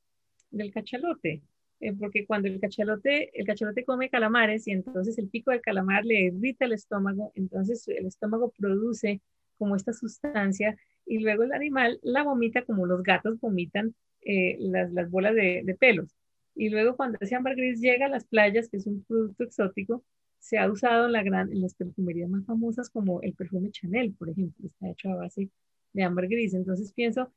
del 0.50 0.72
cachalote, 0.72 1.42
eh, 1.82 1.94
porque 1.94 2.26
cuando 2.26 2.48
el 2.48 2.60
cachalote, 2.60 3.38
el 3.38 3.46
cachalote 3.46 3.84
come 3.84 4.10
calamares 4.10 4.68
y 4.68 4.72
entonces 4.72 5.18
el 5.18 5.30
pico 5.30 5.52
del 5.52 5.62
calamar 5.62 6.06
le 6.06 6.22
irrita 6.24 6.66
el 6.66 6.74
estómago, 6.74 7.32
entonces 7.36 7.88
el 7.88 8.06
estómago 8.06 8.52
produce 8.58 9.22
como 9.58 9.76
esta 9.76 9.94
sustancia 9.94 10.78
y 11.06 11.20
luego 11.20 11.44
el 11.44 11.54
animal 11.54 12.00
la 12.02 12.24
vomita 12.24 12.64
como 12.64 12.86
los 12.86 13.04
gatos 13.04 13.40
vomitan 13.42 13.94
eh, 14.22 14.58
las, 14.60 14.92
las, 14.94 15.10
bolas 15.12 15.36
de, 15.36 15.64
de, 15.66 15.76
pelos. 15.76 16.16
Y 16.56 16.70
luego 16.70 16.96
cuando 16.96 17.18
ese 17.22 17.36
ámbar 17.36 17.56
gris 17.56 17.80
llega 17.82 18.06
a 18.06 18.10
las 18.10 18.26
playas, 18.26 18.70
que 18.70 18.78
es 18.78 18.88
un 18.88 19.04
producto 19.04 19.44
exótico, 19.44 20.04
se 20.40 20.58
ha 20.58 20.70
usado 20.72 21.08
en, 21.08 21.62
las 21.62 21.76
perfumerías 21.76 22.30
más 22.30 22.46
famosas 22.46 22.90
como 22.90 23.22
el 23.22 23.34
perfume 23.34 23.72
Chanel, 23.72 24.14
por 24.14 24.30
ejemplo, 24.30 24.68
está 24.68 24.90
hecho 24.90 25.10
a 25.10 25.16
base 25.16 25.50
de 25.94 26.04
ámbar 26.04 26.28
gris. 26.28 26.54
Entonces 26.54 26.94
pienso, 26.94 27.32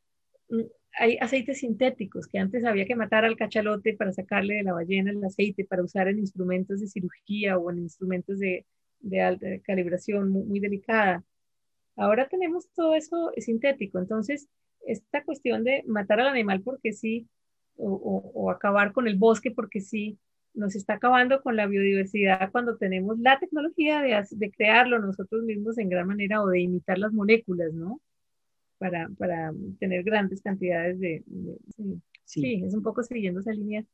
mm, 0.48 0.60
hay 0.98 1.18
aceites 1.20 1.60
sintéticos 1.60 2.26
que 2.26 2.38
antes 2.38 2.64
había 2.64 2.86
que 2.86 2.96
matar 2.96 3.24
al 3.24 3.36
cachalote 3.36 3.94
para 3.94 4.12
sacarle 4.12 4.54
de 4.56 4.62
la 4.62 4.74
ballena 4.74 5.10
el 5.10 5.24
aceite 5.24 5.64
para 5.64 5.82
usar 5.82 6.08
en 6.08 6.18
instrumentos 6.18 6.80
de 6.80 6.88
cirugía 6.88 7.58
o 7.58 7.70
en 7.70 7.78
instrumentos 7.78 8.38
de, 8.38 8.66
alta 9.20 9.46
calibración 9.64 10.30
muy, 10.30 10.60
delicada. 10.60 11.24
Ahora 11.96 12.28
tenemos 12.28 12.68
todo 12.74 12.94
eso 12.94 13.32
sintético. 13.38 13.98
Entonces, 13.98 14.48
esta 14.86 15.24
cuestión 15.24 15.64
de 15.64 15.82
matar 15.86 16.20
al 16.20 16.28
animal 16.28 16.62
porque 16.62 16.92
sí, 16.92 17.28
o 17.76 18.50
acabar 18.50 18.92
con 18.92 19.08
el 19.08 19.16
bosque 19.16 19.50
porque 19.50 19.80
sí, 19.80 20.18
nos 20.54 20.76
está 20.76 20.94
acabando 20.94 21.42
con 21.42 21.56
la 21.56 21.66
biodiversidad 21.66 22.50
cuando 22.50 22.76
tenemos 22.76 23.18
la 23.18 23.38
tecnología 23.38 24.02
de, 24.02 24.22
de 24.30 24.50
crearlo 24.50 24.98
nosotros 24.98 25.42
mismos 25.44 25.78
en 25.78 25.88
gran 25.88 26.06
manera 26.06 26.42
o 26.42 26.48
de 26.48 26.60
imitar 26.60 26.98
las 26.98 27.12
moléculas, 27.12 27.72
¿no? 27.72 28.00
Para, 28.78 29.08
para 29.18 29.52
tener 29.78 30.02
grandes 30.02 30.42
cantidades 30.42 30.98
de... 31.00 31.22
sí. 31.76 32.02
Sí. 32.24 32.62
es 32.64 32.74
un 32.74 32.82
poco 32.82 33.02
siguiendo 33.02 33.40
esa 33.40 33.52
línea. 33.52 33.84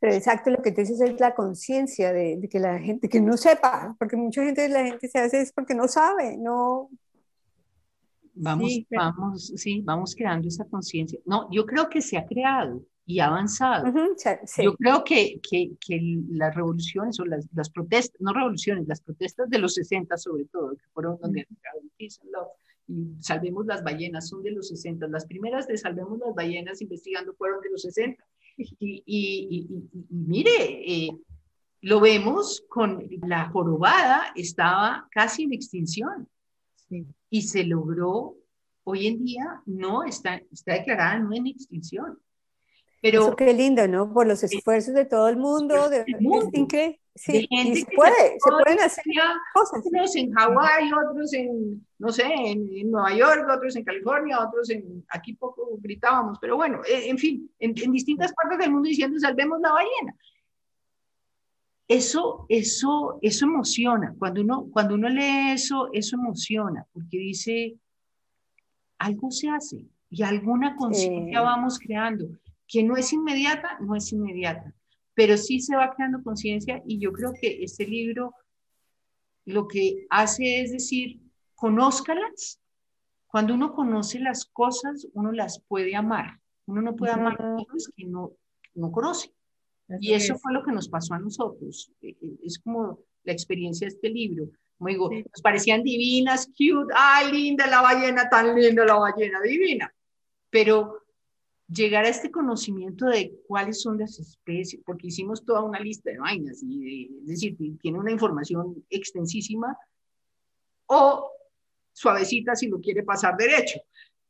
Pero 0.00 0.14
exacto, 0.14 0.50
lo 0.50 0.62
que 0.62 0.72
te 0.72 0.82
dices 0.82 1.00
es 1.00 1.18
la 1.18 1.34
conciencia 1.34 2.12
de, 2.12 2.36
de, 2.38 2.48
que 2.48 2.60
la 2.60 2.78
gente, 2.78 3.08
que 3.08 3.20
no 3.20 3.36
sepa, 3.36 3.96
porque 3.98 4.16
mucha 4.16 4.44
gente, 4.44 4.68
la 4.68 4.84
gente 4.84 5.08
se 5.08 5.18
hace 5.18 5.40
es 5.40 5.52
porque 5.52 5.74
no 5.74 5.88
sabe, 5.88 6.36
no... 6.38 6.88
Vamos, 8.40 8.68
sí, 8.68 8.86
vamos, 8.90 9.52
sí, 9.56 9.82
vamos 9.84 10.14
creando 10.14 10.46
esa 10.46 10.64
conciencia. 10.66 11.18
No, 11.24 11.48
yo 11.50 11.66
creo 11.66 11.88
que 11.88 12.00
se 12.00 12.16
ha 12.16 12.24
creado, 12.24 12.84
y 13.08 13.20
avanzado. 13.20 13.88
Uh 13.88 13.94
-huh, 13.94 14.40
sí. 14.44 14.62
Yo 14.62 14.74
creo 14.74 15.02
que, 15.02 15.40
que, 15.40 15.70
que, 15.80 15.98
las 16.28 16.54
revoluciones 16.54 17.18
o 17.18 17.24
las, 17.24 17.48
las, 17.54 17.70
protestas, 17.70 18.20
no 18.20 18.34
revoluciones, 18.34 18.86
las 18.86 19.00
protestas 19.00 19.48
de 19.48 19.58
los 19.58 19.72
60 19.74 20.14
sobre 20.18 20.44
todo, 20.44 20.76
que 20.76 20.84
fueron 20.92 21.18
donde 21.18 21.46
y 22.86 23.16
Salvemos 23.20 23.64
las 23.64 23.82
ballenas, 23.82 24.28
son 24.28 24.42
de 24.42 24.50
los 24.50 24.68
60. 24.68 25.08
Las 25.08 25.24
primeras 25.24 25.66
de 25.66 25.78
Salvemos 25.78 26.18
las 26.18 26.34
ballenas 26.34 26.82
investigando 26.82 27.32
fueron 27.32 27.62
de 27.62 27.70
los 27.70 27.80
60. 27.80 28.22
Y, 28.58 28.76
y, 28.78 29.02
y, 29.06 29.66
y 29.92 30.04
mire, 30.10 30.56
eh, 30.86 31.10
lo 31.80 32.00
vemos 32.00 32.62
con 32.68 33.02
la 33.26 33.48
jorobada, 33.48 34.32
estaba 34.36 35.08
casi 35.10 35.44
en 35.44 35.54
extinción. 35.54 36.28
Sí. 36.88 37.06
Y 37.30 37.42
se 37.42 37.64
logró, 37.64 38.36
hoy 38.84 39.06
en 39.06 39.24
día 39.24 39.62
no, 39.64 40.04
está, 40.04 40.42
está 40.52 40.74
declarada 40.74 41.18
no 41.20 41.32
en 41.34 41.46
extinción 41.46 42.18
pero, 43.00 43.22
Eso 43.22 43.36
qué 43.36 43.54
lindo, 43.54 43.86
¿no? 43.86 44.12
Por 44.12 44.26
los 44.26 44.42
esfuerzos 44.42 44.94
de 44.94 45.04
todo 45.04 45.28
el 45.28 45.36
mundo, 45.36 45.88
de, 45.88 46.04
mundo, 46.18 46.50
de 46.52 46.98
sí, 47.14 47.46
y 47.48 47.76
se 47.76 47.86
puede, 47.94 48.36
se 48.38 48.50
pueden 48.50 48.80
hacer 48.80 49.04
cosas. 49.54 49.84
Unos 49.84 50.16
en 50.16 50.32
Hawái, 50.32 50.90
otros 50.92 51.32
en, 51.32 51.86
no 51.98 52.10
sé, 52.10 52.24
en, 52.24 52.68
en, 52.76 52.90
Nueva 52.90 53.14
York, 53.14 53.46
otros 53.54 53.76
en 53.76 53.84
California, 53.84 54.40
otros 54.40 54.70
en, 54.70 55.04
aquí 55.10 55.34
poco 55.34 55.78
gritábamos, 55.80 56.38
pero 56.40 56.56
bueno, 56.56 56.80
eh, 56.88 57.08
en 57.08 57.18
fin, 57.18 57.48
en, 57.60 57.72
en 57.76 57.92
distintas 57.92 58.32
partes 58.32 58.58
del 58.58 58.72
mundo 58.72 58.88
diciendo 58.88 59.18
salvemos 59.20 59.60
la 59.60 59.72
ballena. 59.72 60.16
Eso, 61.86 62.46
eso, 62.48 63.18
eso 63.22 63.46
emociona. 63.46 64.14
Cuando 64.18 64.42
uno, 64.42 64.66
cuando 64.72 64.94
uno 64.96 65.08
lee 65.08 65.52
eso, 65.52 65.88
eso 65.92 66.16
emociona, 66.16 66.84
porque 66.92 67.16
dice, 67.16 67.78
algo 68.98 69.30
se 69.30 69.48
hace 69.48 69.86
y 70.10 70.22
alguna 70.22 70.74
conciencia 70.74 71.38
eh, 71.38 71.42
vamos 71.42 71.78
creando 71.78 72.26
que 72.68 72.82
no 72.84 72.96
es 72.96 73.12
inmediata, 73.12 73.78
no 73.80 73.96
es 73.96 74.12
inmediata, 74.12 74.74
pero 75.14 75.36
sí 75.36 75.60
se 75.60 75.74
va 75.74 75.92
creando 75.94 76.22
conciencia 76.22 76.82
y 76.86 77.00
yo 77.00 77.12
creo 77.12 77.32
que 77.32 77.64
este 77.64 77.86
libro 77.86 78.34
lo 79.46 79.66
que 79.66 80.06
hace 80.10 80.60
es 80.60 80.72
decir, 80.72 81.20
conózcalas. 81.54 82.60
Cuando 83.26 83.54
uno 83.54 83.72
conoce 83.72 84.20
las 84.20 84.44
cosas, 84.44 85.06
uno 85.14 85.32
las 85.32 85.62
puede 85.66 85.96
amar. 85.96 86.38
Uno 86.66 86.82
no 86.82 86.94
puede 86.94 87.12
amar 87.12 87.36
cosas 87.38 87.90
que 87.96 88.04
no, 88.04 88.32
no 88.74 88.92
conoce. 88.92 89.32
Así 89.88 90.08
y 90.08 90.12
eso 90.12 90.34
es. 90.34 90.42
fue 90.42 90.52
lo 90.52 90.62
que 90.62 90.72
nos 90.72 90.88
pasó 90.88 91.14
a 91.14 91.18
nosotros. 91.18 91.90
E, 92.02 92.10
e, 92.10 92.38
es 92.44 92.58
como 92.58 93.00
la 93.24 93.32
experiencia 93.32 93.86
de 93.86 93.94
este 93.94 94.10
libro. 94.10 94.50
Como 94.76 94.88
digo, 94.88 95.08
sí. 95.08 95.24
nos 95.32 95.42
parecían 95.42 95.82
divinas, 95.82 96.46
cute, 96.48 96.92
ay, 96.94 97.32
linda 97.32 97.66
la 97.66 97.80
ballena, 97.80 98.28
tan 98.28 98.54
linda 98.54 98.84
la 98.84 98.96
ballena, 98.96 99.40
divina. 99.40 99.92
Pero 100.50 101.07
llegar 101.70 102.04
a 102.04 102.08
este 102.08 102.30
conocimiento 102.30 103.06
de 103.06 103.34
cuáles 103.46 103.82
son 103.82 103.98
las 103.98 104.18
especies, 104.18 104.82
porque 104.86 105.08
hicimos 105.08 105.44
toda 105.44 105.62
una 105.62 105.80
lista 105.80 106.10
de 106.10 106.18
vainas, 106.18 106.62
y 106.62 106.78
de- 106.80 107.18
es 107.22 107.26
decir, 107.26 107.56
tiene 107.80 107.98
una 107.98 108.10
información 108.12 108.84
extensísima, 108.88 109.76
o 110.86 111.30
suavecita 111.92 112.54
si 112.54 112.68
lo 112.68 112.80
quiere 112.80 113.02
pasar 113.02 113.36
derecho. 113.36 113.80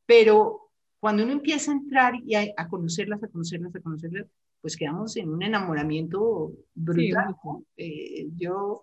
Pero 0.07 0.71
cuando 1.01 1.23
uno 1.23 1.33
empieza 1.33 1.71
a 1.71 1.75
entrar 1.75 2.15
y 2.27 2.35
a, 2.35 2.47
a 2.57 2.69
conocerlas, 2.69 3.23
a 3.23 3.29
conocerlas, 3.29 3.75
a 3.75 3.81
conocerlas, 3.81 4.27
pues 4.61 4.77
quedamos 4.77 5.17
en 5.17 5.29
un 5.29 5.43
enamoramiento 5.43 6.53
brutal. 6.75 7.37
Eh, 7.77 8.29
yo, 8.37 8.81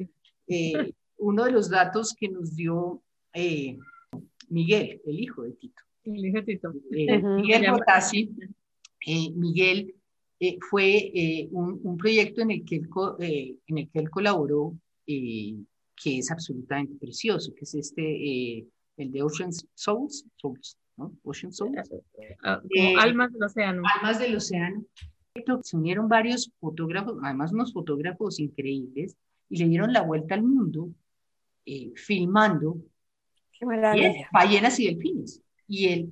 eh, 0.47 0.93
uno 1.17 1.43
de 1.43 1.51
los 1.51 1.69
datos 1.69 2.15
que 2.17 2.29
nos 2.29 2.55
dio 2.55 3.01
eh, 3.33 3.77
Miguel, 4.47 5.01
el 5.05 5.19
hijo 5.19 5.41
de 5.41 5.51
Tito, 5.53 5.81
El 6.05 6.45
Tito. 6.45 6.73
eh. 6.91 7.21
Miguel 7.41 7.71
Botasi, 7.71 8.29
eh, 9.07 9.31
Miguel 9.35 9.93
eh, 10.39 10.57
fue 10.69 11.11
eh, 11.13 11.47
un, 11.51 11.79
un 11.83 11.97
proyecto 11.97 12.41
en 12.41 12.51
el 12.51 12.65
que 12.65 12.75
él, 12.77 12.89
co- 12.89 13.17
eh, 13.19 13.55
en 13.67 13.77
el 13.77 13.89
que 13.89 13.99
él 13.99 14.09
colaboró, 14.09 14.73
eh, 15.07 15.55
que 15.95 16.17
es 16.19 16.29
absolutamente 16.31 16.95
precioso, 16.99 17.53
que 17.55 17.63
es 17.63 17.73
este, 17.75 18.01
eh, 18.03 18.65
el 18.97 19.11
de 19.11 19.23
Ocean 19.23 19.51
Souls, 19.73 20.25
Souls, 20.35 20.77
¿no? 20.97 21.13
Ocean 21.23 21.51
Souls, 21.53 21.75
Ah, 22.43 22.61
como 22.61 22.89
Eh, 22.89 22.93
almas 22.99 23.31
del 23.33 23.43
océano. 23.43 23.81
Almas 23.97 24.19
del 24.19 24.35
Océano. 24.35 24.83
Se 25.63 25.75
unieron 25.75 26.07
varios 26.07 26.49
fotógrafos, 26.59 27.17
además 27.23 27.51
unos 27.51 27.73
fotógrafos 27.73 28.39
increíbles, 28.39 29.17
y 29.49 29.57
le 29.57 29.67
dieron 29.67 29.91
la 29.93 30.01
vuelta 30.01 30.35
al 30.35 30.43
mundo 30.43 30.89
eh, 31.65 31.91
filmando 31.95 32.77
Qué 33.95 34.25
ballenas 34.31 34.79
y 34.79 34.85
delfines. 34.87 35.41
Y 35.67 35.87
el, 35.87 36.09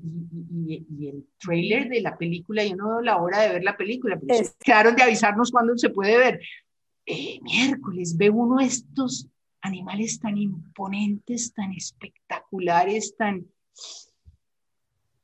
y, 0.68 0.74
y- 0.74 0.86
y 0.98 1.08
el 1.10 1.28
trailer 1.40 1.90
de 1.90 2.02
la 2.02 2.18
película, 2.18 2.64
yo 2.66 2.76
no 2.76 2.90
veo 2.90 3.02
la 3.02 3.18
hora 3.18 3.42
de 3.42 3.50
ver 3.54 3.64
la 3.64 3.78
película, 3.78 4.20
pero 4.20 4.34
Es- 4.42 4.48
se 4.50 4.56
quedaron 4.64 4.96
de 4.96 5.04
avisarnos 5.04 5.52
cuándo 5.52 5.78
se 5.78 5.90
puede 5.90 6.18
ver. 6.18 6.40
Eh, 7.06 7.40
miércoles, 7.42 8.16
ve 8.18 8.30
uno 8.30 8.58
de 8.58 8.66
estos 8.66 9.28
animales 9.62 10.20
tan 10.20 10.38
imponentes, 10.38 11.54
tan 11.54 11.72
espectaculares, 11.74 13.16
tan... 13.18 13.46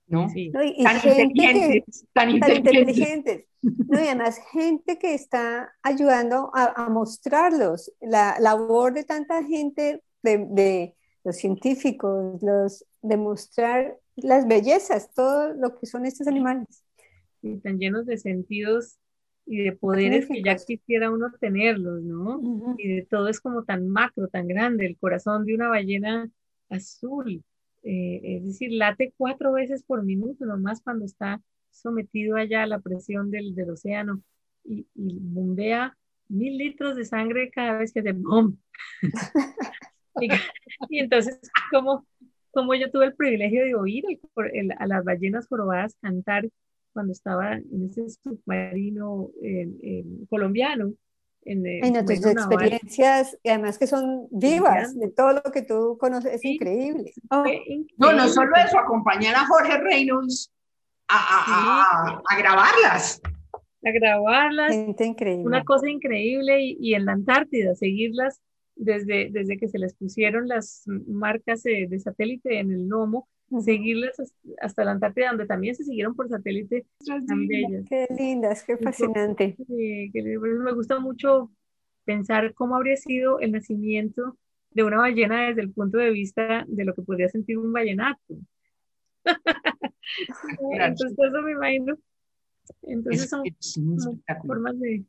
¿No? 0.07 0.27
Sí. 0.29 0.49
¿no? 0.49 0.63
Y, 0.63 0.83
Tan 0.83 1.01
que, 1.01 1.21
inteligentes, 1.21 2.05
tan 2.13 2.39
tan 2.39 2.51
inteligentes. 2.51 2.97
inteligentes. 2.97 3.45
No, 3.61 3.99
y 4.01 4.07
además 4.07 4.39
gente 4.51 4.97
que 4.97 5.13
está 5.13 5.71
ayudando 5.83 6.49
a, 6.53 6.85
a 6.85 6.89
mostrarlos. 6.89 7.91
La 8.01 8.37
labor 8.39 8.93
de 8.93 9.03
tanta 9.03 9.43
gente, 9.43 10.01
de, 10.23 10.45
de 10.49 10.95
los 11.23 11.35
científicos, 11.35 12.41
los, 12.41 12.85
de 13.03 13.17
mostrar 13.17 13.97
las 14.23 14.47
bellezas, 14.47 15.13
todo 15.13 15.53
lo 15.53 15.77
que 15.79 15.85
son 15.85 16.05
estos 16.05 16.27
animales. 16.27 16.83
y 17.41 17.57
tan 17.59 17.79
llenos 17.79 18.05
de 18.05 18.17
sentidos 18.17 18.99
y 19.45 19.63
de 19.63 19.71
poderes 19.73 20.27
que 20.27 20.43
ya 20.43 20.55
quisiera 20.57 21.11
uno 21.11 21.31
tenerlos, 21.39 22.03
¿no? 22.03 22.75
Y 22.77 22.95
de 22.95 23.05
todo 23.05 23.29
es 23.29 23.39
como 23.41 23.63
tan 23.63 23.89
macro, 23.89 24.27
tan 24.27 24.47
grande, 24.47 24.85
el 24.85 24.97
corazón 24.97 25.45
de 25.45 25.55
una 25.55 25.69
ballena 25.69 26.29
azul, 26.69 27.43
eh, 27.83 28.21
es 28.23 28.45
decir, 28.45 28.71
late 28.73 29.13
cuatro 29.17 29.53
veces 29.53 29.83
por 29.83 30.03
minuto, 30.03 30.45
nomás 30.45 30.81
cuando 30.81 31.05
está 31.05 31.41
sometido 31.71 32.35
allá 32.37 32.63
a 32.63 32.67
la 32.67 32.79
presión 32.79 33.31
del, 33.31 33.55
del 33.55 33.71
océano 33.71 34.21
y, 34.63 34.87
y 34.95 35.17
bombea 35.19 35.97
mil 36.27 36.57
litros 36.57 36.95
de 36.95 37.05
sangre 37.05 37.49
cada 37.51 37.79
vez 37.79 37.91
que 37.93 38.01
hace 38.01 38.11
¡bum! 38.13 38.57
y, 40.21 40.29
y 40.89 40.99
entonces, 40.99 41.39
como, 41.71 42.05
como 42.51 42.73
yo 42.75 42.89
tuve 42.91 43.05
el 43.05 43.15
privilegio 43.15 43.63
de 43.65 43.75
oír 43.75 44.03
el- 44.07 44.19
el- 44.53 44.71
a 44.77 44.87
las 44.87 45.03
ballenas 45.03 45.47
jorobadas 45.47 45.95
cantar 46.01 46.47
cuando 46.93 47.11
estaba 47.13 47.53
en 47.53 47.85
ese 47.89 48.09
submarino 48.23 49.29
eh, 49.43 49.67
eh, 49.83 50.03
colombiano. 50.29 50.91
En, 51.45 51.65
el 51.65 51.83
Ay, 51.83 51.91
no, 51.91 52.03
tus 52.03 52.23
experiencias, 52.25 53.37
y 53.43 53.49
además 53.49 53.77
que 53.79 53.87
son 53.87 54.27
vivas, 54.29 54.97
de 54.99 55.09
todo 55.09 55.33
lo 55.33 55.41
que 55.53 55.61
tú 55.61 55.97
conoces, 55.99 56.33
es 56.33 56.41
Sí. 56.41 56.55
increíble. 56.55 57.13
Oh, 57.31 57.43
Fue 57.43 57.61
No, 57.97 58.07
no 58.07 58.11
increíble. 58.11 58.29
solo 58.33 58.51
eso, 58.65 58.77
acompañar 58.77 59.35
a 59.35 59.45
Jorge 59.47 59.77
Reynolds 59.77 60.51
a, 61.07 61.15
a- 61.15 62.13
a- 62.17 62.21
a 62.29 62.37
grabarlas. 62.37 63.21
A 63.85 63.91
grabarlas, 63.91 64.75
gente 64.75 65.05
increíble. 65.05 65.45
una 65.45 65.63
cosa 65.63 65.89
increíble 65.89 66.61
y, 66.61 66.77
y 66.81 66.93
en 66.95 67.05
la 67.05 67.13
Antártida, 67.13 67.73
seguirlas 67.75 68.41
desde, 68.79 69.29
desde 69.31 69.57
que 69.57 69.67
se 69.67 69.77
les 69.77 69.93
pusieron 69.93 70.47
las 70.47 70.83
marcas 71.07 71.65
eh, 71.65 71.87
de 71.89 71.99
satélite 71.99 72.59
en 72.59 72.71
el 72.71 72.87
lomo, 72.87 73.27
Ujú. 73.49 73.63
seguirlas 73.63 74.15
hasta, 74.61 74.83
la 74.85 74.91
Antártida, 74.91 75.29
donde 75.29 75.45
también 75.45 75.75
se 75.75 75.83
siguieron 75.83 76.15
por 76.15 76.29
satélite 76.29 76.85
bellas. 77.47 77.85
Qué 77.89 78.07
lindas, 78.09 78.63
qué 78.63 78.77
fascinante. 78.77 79.55
Sí, 79.57 80.11
que 80.13 80.21
me 80.23 80.73
gusta 80.73 80.99
mucho 80.99 81.51
pensar 82.05 82.53
cómo 82.53 82.75
habría 82.75 82.95
sido 82.95 83.39
el 83.39 83.51
nacimiento 83.51 84.37
de 84.71 84.83
una 84.83 84.97
ballena 84.97 85.47
desde 85.47 85.61
el 85.61 85.71
punto 85.71 85.97
de 85.97 86.11
vista 86.11 86.63
de 86.67 86.85
lo 86.85 86.93
que 86.93 87.01
podría 87.01 87.27
sentir 87.27 87.57
un 87.57 87.73
ballenato. 87.73 88.35
Entonces, 90.71 91.17
eso 91.17 91.41
me 91.41 91.51
imagino. 91.51 91.97
Entonces, 92.83 93.23
Es, 93.23 93.29
son 93.29 93.43
es 93.45 94.37
formas 94.45 94.79
de, 94.79 95.03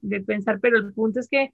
de 0.00 0.20
pensar, 0.20 0.60
pero 0.60 0.78
el 0.78 0.94
punto 0.94 1.20
es 1.20 1.28
que 1.28 1.52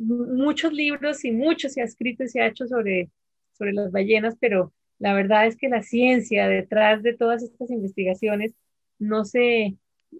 muchos 0.00 0.72
libros 0.72 1.24
y 1.24 1.32
mucho 1.32 1.68
se 1.68 1.82
ha 1.82 1.84
escrito 1.84 2.24
y 2.24 2.28
se 2.28 2.40
ha 2.40 2.46
hecho 2.48 2.66
sobre, 2.66 3.10
sobre 3.52 3.72
las 3.72 3.90
ballenas, 3.92 4.36
pero 4.40 4.72
la 4.98 5.14
verdad 5.14 5.46
es 5.46 5.56
que 5.56 5.68
la 5.68 5.82
ciencia 5.82 6.48
detrás 6.48 7.02
de 7.02 7.14
todas 7.16 7.42
estas 7.42 7.70
investigaciones 7.70 8.54
no 8.98 9.24
se, 9.24 9.76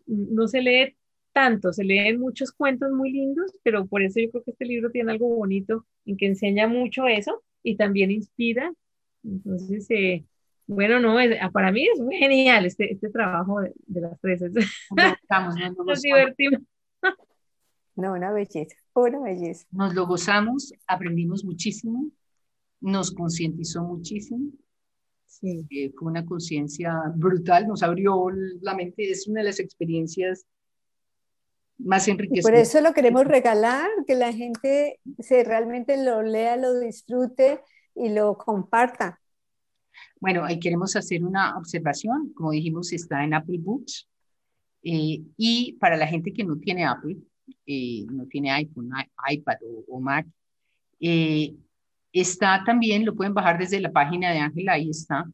no 0.06 0.48
se 0.48 0.62
lee 0.62 0.96
tanto, 1.32 1.72
se 1.72 1.84
leen 1.84 2.20
muchos 2.20 2.52
cuentos 2.52 2.90
muy 2.92 3.12
lindos, 3.12 3.52
pero 3.62 3.86
por 3.86 4.02
eso 4.02 4.20
yo 4.20 4.30
creo 4.30 4.42
que 4.44 4.50
este 4.52 4.64
libro 4.66 4.90
tiene 4.90 5.12
algo 5.12 5.28
bonito 5.34 5.86
en 6.06 6.16
que 6.16 6.26
enseña 6.26 6.66
mucho 6.66 7.06
eso 7.06 7.42
y 7.62 7.76
también 7.76 8.10
inspira. 8.10 8.72
Entonces, 9.24 9.86
eh, 9.90 10.24
bueno, 10.66 10.98
no, 11.00 11.20
es- 11.20 11.36
ah, 11.40 11.50
para 11.50 11.72
mí 11.72 11.86
es 11.86 12.00
muy 12.00 12.16
genial 12.16 12.64
este, 12.66 12.92
este 12.92 13.10
trabajo 13.10 13.60
de, 13.60 13.72
de 13.86 14.00
las 14.00 14.20
tres. 14.20 14.42
Es- 14.42 14.52
Nos 14.90 15.16
gozamos. 15.20 16.02
divertimos. 16.02 16.60
No, 17.96 18.12
una 18.14 18.32
belleza, 18.32 18.76
una 18.94 19.20
belleza. 19.20 19.66
Nos 19.70 19.94
lo 19.94 20.06
gozamos, 20.06 20.72
aprendimos 20.86 21.44
muchísimo, 21.44 22.10
nos 22.80 23.12
concientizó 23.12 23.82
muchísimo, 23.82 24.50
Sí, 25.30 25.64
eh, 25.70 25.92
fue 25.96 26.10
una 26.10 26.26
conciencia 26.26 26.92
brutal, 27.14 27.68
nos 27.68 27.84
abrió 27.84 28.28
la 28.60 28.74
mente, 28.74 29.10
es 29.10 29.28
una 29.28 29.40
de 29.40 29.46
las 29.46 29.60
experiencias 29.60 30.44
más 31.78 32.06
Y 32.08 32.42
por 32.42 32.54
eso 32.54 32.80
lo 32.80 32.92
queremos 32.92 33.24
regalar, 33.24 33.88
que 34.06 34.16
la 34.16 34.32
gente 34.32 35.00
se 35.18 35.44
realmente 35.44 36.02
lo 36.02 36.22
lea, 36.22 36.56
lo 36.56 36.78
disfrute 36.78 37.60
y 37.94 38.10
lo 38.10 38.36
comparta. 38.36 39.20
Bueno, 40.20 40.44
ahí 40.44 40.58
queremos 40.58 40.96
hacer 40.96 41.24
una 41.24 41.56
observación, 41.56 42.32
como 42.34 42.50
dijimos, 42.50 42.92
está 42.92 43.24
en 43.24 43.32
Apple 43.32 43.58
Books, 43.60 44.08
eh, 44.82 45.22
y 45.36 45.72
para 45.74 45.96
la 45.96 46.06
gente 46.06 46.32
que 46.32 46.44
no 46.44 46.58
tiene 46.58 46.84
Apple, 46.84 47.16
eh, 47.66 48.04
no 48.10 48.26
tiene 48.26 48.50
iPhone, 48.50 48.90
iPad 49.30 49.56
o, 49.88 50.00
Mac, 50.00 50.26
eh, 51.00 51.54
está 52.12 52.62
también, 52.64 53.04
lo 53.04 53.14
pueden 53.14 53.34
bajar 53.34 53.58
desde 53.58 53.80
la 53.80 53.92
página 53.92 54.30
de 54.30 54.38
Ángela, 54.38 54.74
ahí 54.74 54.90
está, 54.90 55.24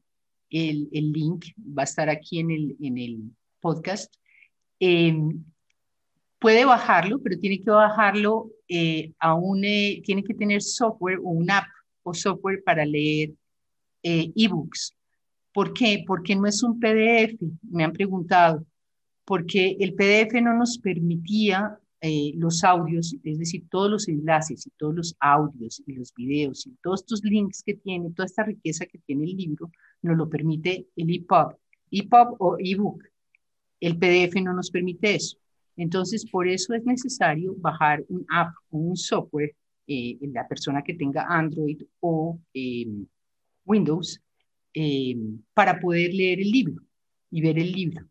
el, 0.50 0.88
link 1.12 1.46
va 1.58 1.82
a 1.82 1.84
estar 1.84 2.08
aquí 2.08 2.38
en 2.38 2.50
el, 2.50 3.22
podcast. 3.60 4.14
Eh, 4.78 5.16
puede 6.38 6.64
bajarlo, 6.64 7.20
pero 7.20 7.38
tiene 7.38 7.60
que 7.60 7.70
bajarlo 7.70 8.50
eh, 8.68 9.12
a 9.18 9.34
un, 9.34 9.64
eh, 9.64 10.02
tiene 10.04 10.22
que 10.22 10.34
tener 10.34 10.62
software 10.62 11.18
o 11.18 11.30
un 11.30 11.50
app 11.50 11.66
o 12.02 12.14
software 12.14 12.62
para 12.64 12.84
leer 12.84 13.32
ebooks. 14.02 14.94
¿Por 15.52 15.72
qué? 15.72 16.04
Porque 16.06 16.36
no 16.36 16.46
es 16.46 16.62
un 16.62 16.78
PDF, 16.78 17.42
me 17.62 17.82
han 17.82 17.92
preguntado, 17.92 18.64
porque 19.24 19.76
el 19.80 19.94
PDF 19.94 20.40
no 20.40 20.54
nos 20.54 20.78
permitía 20.78 21.76
eh, 22.00 22.32
los 22.36 22.62
audios, 22.64 23.14
es 23.24 23.38
decir, 23.38 23.64
todos 23.70 23.90
los 23.90 24.08
enlaces 24.08 24.66
y 24.66 24.70
todos 24.76 24.94
los 24.94 25.16
audios 25.18 25.82
y 25.86 25.92
los 25.94 26.12
videos 26.14 26.66
y 26.66 26.76
todos 26.82 27.00
estos 27.00 27.24
links 27.24 27.62
que 27.62 27.74
tiene, 27.74 28.10
toda 28.10 28.26
esta 28.26 28.44
riqueza 28.44 28.86
que 28.86 28.98
tiene 28.98 29.24
el 29.24 29.36
libro, 29.36 29.70
nos 30.02 30.16
lo 30.16 30.28
permite 30.28 30.86
el 30.96 31.14
EPUB, 31.14 31.56
EPUB 31.90 32.36
o 32.38 32.56
ebook. 32.58 33.02
El 33.80 33.98
PDF 33.98 34.40
no 34.42 34.52
nos 34.52 34.70
permite 34.70 35.14
eso. 35.14 35.38
Entonces, 35.76 36.24
por 36.30 36.48
eso 36.48 36.74
es 36.74 36.84
necesario 36.84 37.54
bajar 37.58 38.04
un 38.08 38.24
app 38.30 38.54
o 38.70 38.78
un 38.78 38.96
software, 38.96 39.54
eh, 39.86 40.18
la 40.32 40.48
persona 40.48 40.82
que 40.82 40.94
tenga 40.94 41.26
Android 41.28 41.82
o 42.00 42.38
eh, 42.54 42.86
Windows, 43.64 44.20
eh, 44.72 45.16
para 45.54 45.78
poder 45.78 46.14
leer 46.14 46.40
el 46.40 46.50
libro 46.50 46.82
y 47.30 47.40
ver 47.40 47.58
el 47.58 47.72
libro. 47.72 48.06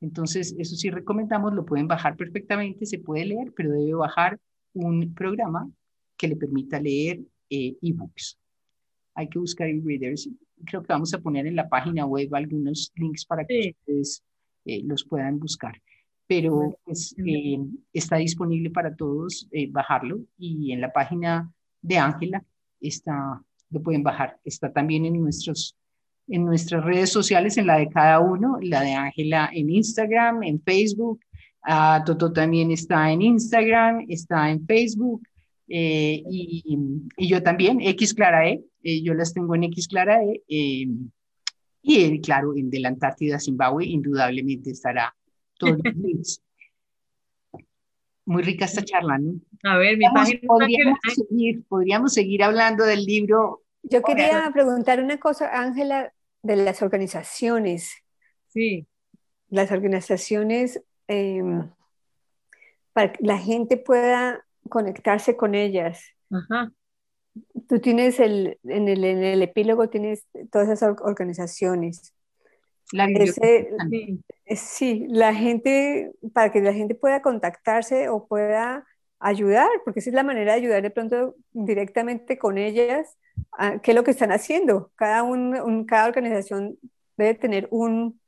Entonces, 0.00 0.54
eso 0.58 0.76
sí 0.76 0.90
recomendamos, 0.90 1.54
lo 1.54 1.64
pueden 1.64 1.88
bajar 1.88 2.16
perfectamente, 2.16 2.86
se 2.86 2.98
puede 2.98 3.24
leer, 3.24 3.52
pero 3.56 3.72
debe 3.72 3.94
bajar 3.94 4.38
un 4.74 5.14
programa 5.14 5.70
que 6.16 6.28
le 6.28 6.36
permita 6.36 6.80
leer 6.80 7.20
eh, 7.50 7.76
ebooks. 7.80 8.38
Hay 9.14 9.28
que 9.28 9.38
buscar 9.38 9.68
e-readers. 9.68 10.28
Creo 10.64 10.82
que 10.82 10.92
vamos 10.92 11.12
a 11.14 11.18
poner 11.18 11.46
en 11.46 11.56
la 11.56 11.68
página 11.68 12.04
web 12.04 12.34
algunos 12.34 12.92
links 12.96 13.24
para 13.24 13.44
que 13.44 13.62
Sí. 13.62 13.70
ustedes 13.80 14.22
eh, 14.66 14.82
los 14.84 15.04
puedan 15.04 15.38
buscar. 15.38 15.80
Pero 16.26 16.76
pues, 16.84 17.14
eh, 17.24 17.58
está 17.92 18.16
disponible 18.16 18.70
para 18.70 18.94
todos 18.94 19.48
eh, 19.52 19.70
bajarlo 19.70 20.20
y 20.36 20.72
en 20.72 20.80
la 20.80 20.92
página 20.92 21.52
de 21.80 21.98
Ángela 21.98 22.44
está, 22.80 23.40
lo 23.70 23.80
pueden 23.82 24.02
bajar. 24.02 24.38
Está 24.44 24.72
también 24.72 25.04
en, 25.06 25.20
nuestros, 25.20 25.76
en 26.28 26.44
nuestras 26.44 26.84
redes 26.84 27.10
sociales, 27.10 27.56
en 27.56 27.66
la 27.66 27.78
de 27.78 27.88
cada 27.88 28.20
uno, 28.20 28.58
la 28.60 28.80
de 28.82 28.92
Ángela 28.94 29.50
en 29.52 29.70
Instagram, 29.70 30.42
en 30.42 30.60
Facebook. 30.62 31.20
Uh, 31.66 32.04
Toto 32.04 32.32
también 32.32 32.70
está 32.70 33.10
en 33.10 33.22
Instagram, 33.22 34.06
está 34.08 34.50
en 34.50 34.64
Facebook. 34.66 35.22
y, 35.68 36.62
y, 37.16 37.28
yo 37.28 37.42
también, 37.42 37.80
X 37.80 38.14
Clara 38.14 38.48
E, 38.48 38.62
yo 39.02 39.14
las 39.14 39.32
tengo 39.34 39.54
en 39.54 39.64
X 39.64 39.88
Clara 39.88 40.20
E. 40.22 40.42
Y 41.88 42.20
claro, 42.20 42.56
en 42.56 42.68
de 42.68 42.80
la 42.80 42.88
Antártida, 42.88 43.38
Zimbabue, 43.38 43.86
indudablemente 43.86 44.70
estará 44.70 45.14
todos 45.56 45.78
los 45.94 46.42
Muy 48.24 48.42
rica 48.42 48.64
esta 48.64 48.82
charla, 48.82 49.18
¿no? 49.18 49.34
A 49.62 49.76
ver, 49.78 49.96
mi 49.96 50.04
página. 50.12 50.40
Podríamos 50.48 50.98
seguir, 51.14 51.62
podríamos 51.68 52.12
seguir 52.12 52.42
hablando 52.42 52.84
del 52.84 53.04
libro. 53.04 53.62
Yo 53.84 54.02
quería 54.02 54.50
preguntar 54.52 55.00
una 55.00 55.18
cosa, 55.18 55.48
Ángela, 55.62 56.12
de 56.46 56.56
las 56.56 56.82
organizaciones. 56.82 57.92
Sí. 58.48 58.86
Las 59.48 59.70
organizaciones, 59.72 60.82
em, 61.08 61.70
para 62.92 63.12
que 63.12 63.24
la 63.24 63.38
gente 63.38 63.76
pueda 63.76 64.44
conectarse 64.68 65.36
con 65.36 65.54
ellas. 65.54 66.02
Ajá. 66.30 66.72
Tú 67.68 67.80
tienes 67.80 68.18
el 68.20 68.58
en, 68.64 68.88
el, 68.88 69.04
en 69.04 69.22
el 69.22 69.42
epílogo, 69.42 69.88
tienes 69.88 70.26
todas 70.50 70.68
esas 70.68 70.96
organizaciones. 71.02 72.14
La 72.92 73.06
Ese, 73.06 73.68
sí, 74.54 75.06
la 75.08 75.34
gente, 75.34 76.12
para 76.32 76.52
que 76.52 76.60
la 76.60 76.72
gente 76.72 76.94
pueda 76.94 77.20
contactarse 77.20 78.08
o 78.08 78.26
pueda 78.26 78.86
ayudar, 79.18 79.68
porque 79.84 80.00
esa 80.00 80.10
es 80.10 80.14
la 80.14 80.22
manera 80.22 80.52
de 80.52 80.60
ayudar 80.60 80.82
de 80.82 80.90
pronto 80.90 81.36
directamente 81.52 82.38
con 82.38 82.58
ellas, 82.58 83.16
a, 83.52 83.78
qué 83.80 83.92
es 83.92 83.94
lo 83.94 84.04
que 84.04 84.10
están 84.10 84.32
haciendo. 84.32 84.92
Cada, 84.96 85.22
un, 85.22 85.84
cada 85.86 86.08
organización 86.08 86.78
debe 87.16 87.34
tener 87.34 87.68
un, 87.70 88.20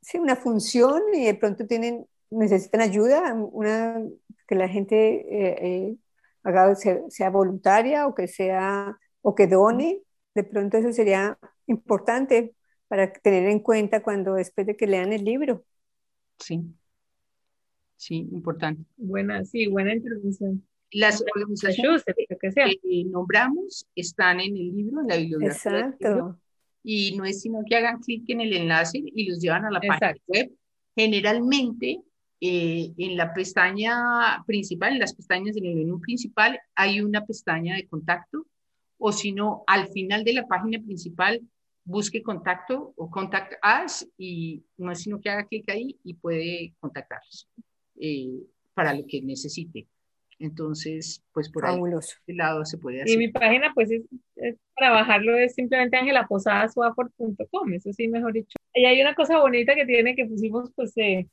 sí, 0.00 0.18
una 0.18 0.36
función 0.36 1.02
y 1.12 1.26
de 1.26 1.34
pronto 1.34 1.66
tienen, 1.66 2.06
necesitan 2.30 2.80
ayuda, 2.80 3.34
una, 3.34 4.00
que 4.46 4.54
la 4.54 4.68
gente 4.68 4.96
eh, 4.96 5.56
eh, 5.60 5.96
haga, 6.42 6.74
sea, 6.74 7.30
voluntaria 7.30 8.06
o 8.06 8.14
que 8.14 8.28
sea 8.28 8.96
o 9.22 9.34
que 9.34 9.46
done, 9.46 10.02
de 10.34 10.44
pronto 10.44 10.78
eso 10.78 10.92
sería 10.92 11.38
importante 11.66 12.54
para 12.88 13.12
tener 13.12 13.48
en 13.48 13.60
cuenta 13.60 14.02
cuando 14.02 14.34
después 14.34 14.66
de 14.66 14.76
que 14.76 14.86
lean 14.86 15.12
el 15.12 15.24
libro. 15.24 15.64
Sí, 16.38 16.74
sí, 17.96 18.28
importante. 18.32 18.84
Buena, 18.96 19.44
sí, 19.44 19.66
buena 19.66 19.94
introducción. 19.94 20.64
Las 20.92 21.24
organizaciones 21.34 22.04
que, 22.04 23.04
nombramos 23.06 23.86
están 23.94 24.40
en 24.40 24.56
el 24.56 24.76
libro, 24.76 25.00
en 25.00 25.08
la 25.08 25.16
bibliografía. 25.16 25.78
Exacto. 25.78 26.38
y 26.84 27.16
no 27.16 27.24
es 27.24 27.40
sino 27.40 27.62
que 27.66 27.76
hagan 27.76 28.00
clic 28.00 28.28
en 28.28 28.42
el 28.42 28.52
enlace 28.54 29.02
y 29.02 29.28
los 29.28 29.40
llevan 29.40 29.64
a 29.64 29.70
la 29.70 29.80
página 29.80 30.14
web. 30.26 30.50
Generalmente 30.94 32.02
eh, 32.40 32.92
en 32.98 33.16
la 33.16 33.32
pestaña 33.32 34.42
principal, 34.46 34.92
en 34.92 34.98
las 34.98 35.14
pestañas 35.14 35.54
del 35.54 35.74
menú 35.74 36.00
principal, 36.00 36.60
hay 36.74 37.00
una 37.00 37.24
pestaña 37.24 37.76
de 37.76 37.86
contacto, 37.86 38.46
o 38.98 39.12
si 39.12 39.32
no, 39.32 39.64
al 39.66 39.88
final 39.88 40.24
de 40.24 40.34
la 40.34 40.46
página 40.46 40.82
principal, 40.82 41.40
busque 41.84 42.22
contacto 42.22 42.92
o 42.96 43.10
contact 43.10 43.54
us 43.64 44.06
y 44.18 44.64
no 44.76 44.92
es 44.92 45.00
sino 45.00 45.20
que 45.20 45.30
haga 45.30 45.46
clic 45.46 45.68
ahí 45.70 45.98
y 46.04 46.14
puede 46.14 46.74
contactarlos 46.80 47.48
eh, 48.02 48.42
para 48.74 48.94
lo 48.94 49.06
que 49.06 49.22
necesite. 49.22 49.86
Entonces, 50.42 51.22
pues 51.32 51.48
por 51.48 51.64
ahí, 51.66 51.78
de 52.26 52.34
lado 52.34 52.64
se 52.64 52.76
puede 52.76 53.02
hacer. 53.02 53.14
Y 53.14 53.16
mi 53.16 53.28
página, 53.28 53.72
pues, 53.74 53.92
es, 53.92 54.02
para 54.74 54.90
bajarlo 54.90 55.36
es 55.36 55.54
simplemente 55.54 55.96
angelaposadaswafford.com, 55.96 57.72
eso 57.74 57.92
sí, 57.92 58.08
mejor 58.08 58.32
dicho. 58.32 58.58
Y 58.74 58.84
hay 58.84 59.00
una 59.00 59.14
cosa 59.14 59.38
bonita 59.38 59.76
que 59.76 59.86
tiene 59.86 60.16
que 60.16 60.26
pusimos, 60.26 60.72
pues, 60.74 60.92
eh, 60.96 61.28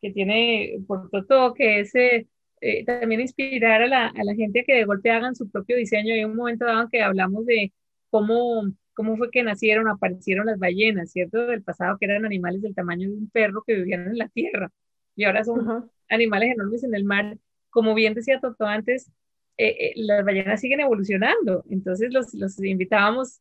que 0.00 0.10
tiene 0.10 0.78
por 0.86 1.10
todo, 1.26 1.52
que 1.52 1.80
es 1.80 1.94
eh, 1.94 2.26
eh, 2.62 2.84
también 2.86 3.20
inspirar 3.20 3.82
a 3.82 3.86
la, 3.86 4.06
a 4.06 4.24
la, 4.24 4.34
gente 4.34 4.64
que 4.64 4.74
de 4.74 4.84
golpe 4.84 5.10
hagan 5.10 5.36
su 5.36 5.50
propio 5.50 5.76
diseño. 5.76 6.14
Hay 6.14 6.24
un 6.24 6.36
momento 6.36 6.64
dado 6.64 6.88
que 6.88 7.02
hablamos 7.02 7.44
de 7.44 7.74
cómo, 8.08 8.72
cómo 8.94 9.18
fue 9.18 9.30
que 9.30 9.42
nacieron, 9.42 9.86
aparecieron 9.88 10.46
las 10.46 10.58
ballenas, 10.58 11.12
¿cierto? 11.12 11.46
Del 11.46 11.62
pasado, 11.62 11.98
que 11.98 12.06
eran 12.06 12.24
animales 12.24 12.62
del 12.62 12.74
tamaño 12.74 13.10
de 13.10 13.16
un 13.16 13.28
perro 13.30 13.62
que 13.66 13.74
vivían 13.74 14.08
en 14.08 14.18
la 14.18 14.28
tierra 14.28 14.70
y 15.16 15.24
ahora 15.24 15.44
son 15.44 15.90
animales 16.08 16.52
enormes 16.54 16.84
en 16.84 16.94
el 16.94 17.04
mar. 17.04 17.38
Como 17.70 17.94
bien 17.94 18.14
decía 18.14 18.40
Toto 18.40 18.66
antes, 18.66 19.10
eh, 19.56 19.92
las 19.96 20.24
ballenas 20.24 20.60
siguen 20.60 20.80
evolucionando. 20.80 21.64
Entonces 21.70 22.12
los, 22.12 22.34
los 22.34 22.58
invitábamos 22.62 23.40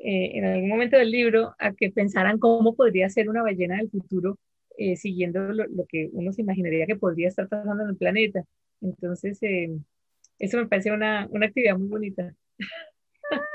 en 0.00 0.44
algún 0.44 0.68
momento 0.68 0.96
del 0.96 1.10
libro 1.10 1.56
a 1.58 1.72
que 1.72 1.90
pensaran 1.90 2.38
cómo 2.38 2.76
podría 2.76 3.08
ser 3.08 3.28
una 3.28 3.42
ballena 3.42 3.78
del 3.78 3.90
futuro 3.90 4.38
eh, 4.80 4.94
siguiendo 4.94 5.40
lo, 5.40 5.86
que 5.88 6.08
uno 6.12 6.32
se 6.32 6.42
imaginaría 6.42 6.86
que 6.86 6.94
podría 6.94 7.26
estar 7.26 7.48
pasando 7.48 7.82
en 7.82 7.90
el 7.90 7.96
planeta. 7.96 8.44
Entonces, 8.80 9.36
eh, 9.42 9.76
eso 10.38 10.56
me 10.56 10.68
parece 10.68 10.92
una, 10.92 11.26
una, 11.30 11.46
actividad 11.46 11.76
muy 11.76 11.88
bonita. 11.88 12.32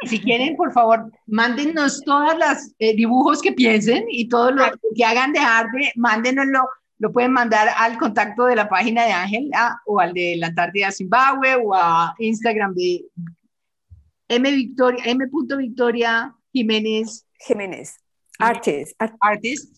Si 0.05 0.19
quieren, 0.19 0.57
por 0.57 0.73
favor, 0.73 1.09
mándenos 1.25 2.03
todos 2.03 2.33
los 2.33 2.73
eh, 2.77 2.93
dibujos 2.93 3.41
que 3.41 3.53
piensen 3.53 4.03
y 4.09 4.27
todo 4.27 4.51
lo 4.51 4.65
que 4.93 5.05
hagan 5.05 5.31
de 5.31 5.39
arte, 5.39 5.93
mándenoslo. 5.95 6.59
Lo 7.03 7.11
pueden 7.11 7.33
mandar 7.33 7.67
al 7.75 7.97
contacto 7.97 8.45
de 8.45 8.55
la 8.55 8.69
página 8.69 9.03
de 9.03 9.11
Ángel 9.11 9.51
o 9.85 9.99
al 9.99 10.13
de 10.13 10.37
la 10.37 10.47
Antártida 10.47 10.89
Zimbabue 10.89 11.53
o 11.61 11.73
a 11.73 12.15
Instagram 12.17 12.73
de 12.73 13.03
M. 14.29 14.49
Victoria, 14.49 15.03
M. 15.07 15.25
Victoria 15.57 16.33
Jiménez. 16.53 17.27
Jiménez. 17.45 17.99
Artist. 18.39 18.95
Artist 19.19 19.77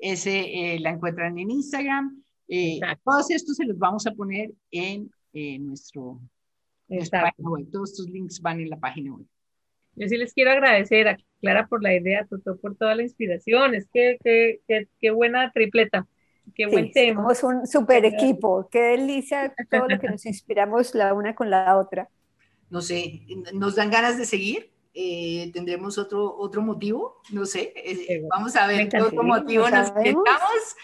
ese 0.00 0.40
eh, 0.40 0.80
la 0.80 0.92
encuentran 0.92 1.38
en 1.38 1.50
Instagram. 1.50 2.24
Eh, 2.48 2.80
todos 3.04 3.30
estos 3.30 3.56
se 3.56 3.66
los 3.66 3.76
vamos 3.76 4.06
a 4.06 4.12
poner 4.12 4.50
en 4.70 5.10
nuestro, 5.66 6.22
página 6.88 7.50
web. 7.50 7.66
Todos 7.70 7.90
estos 7.90 8.08
links 8.08 8.40
van 8.40 8.60
en 8.60 8.70
la 8.70 8.80
página 8.80 9.12
web. 9.12 9.26
Yo 9.96 10.08
sí 10.08 10.16
les 10.16 10.32
quiero 10.32 10.52
agradecer 10.52 11.06
a 11.06 11.18
Clara 11.42 11.66
por 11.66 11.82
la 11.82 11.94
idea, 11.94 12.24
Toto, 12.24 12.56
por 12.56 12.76
toda 12.76 12.94
la 12.94 13.02
inspiración. 13.02 13.74
Es 13.74 13.90
que 13.92 14.16
qué 14.66 15.10
buena 15.10 15.52
tripleta. 15.52 16.08
Qué 16.54 16.66
buen 16.66 16.92
tema. 16.92 17.34
Somos 17.34 17.42
un 17.42 17.66
super 17.66 18.04
equipo. 18.04 18.68
Qué 18.70 18.80
delicia 18.80 19.54
todo 19.70 19.88
lo 19.88 19.98
que 19.98 20.08
nos 20.08 20.24
inspiramos 20.26 20.94
la 20.94 21.14
una 21.14 21.34
con 21.34 21.50
la 21.50 21.76
otra. 21.76 22.08
No 22.70 22.80
sé, 22.80 23.22
¿nos 23.52 23.74
dan 23.74 23.90
ganas 23.90 24.16
de 24.16 24.24
seguir? 24.24 24.72
Eh, 24.94 25.50
tendremos 25.54 25.96
otro, 25.96 26.36
otro 26.36 26.60
motivo, 26.60 27.22
no 27.30 27.46
sé, 27.46 27.72
eh, 27.74 28.26
vamos 28.28 28.54
a 28.56 28.66
ver 28.66 28.90
qué 28.90 29.00
otro 29.00 29.22
motivo 29.22 29.70
nos 29.70 29.88
inventamos, 29.88 30.76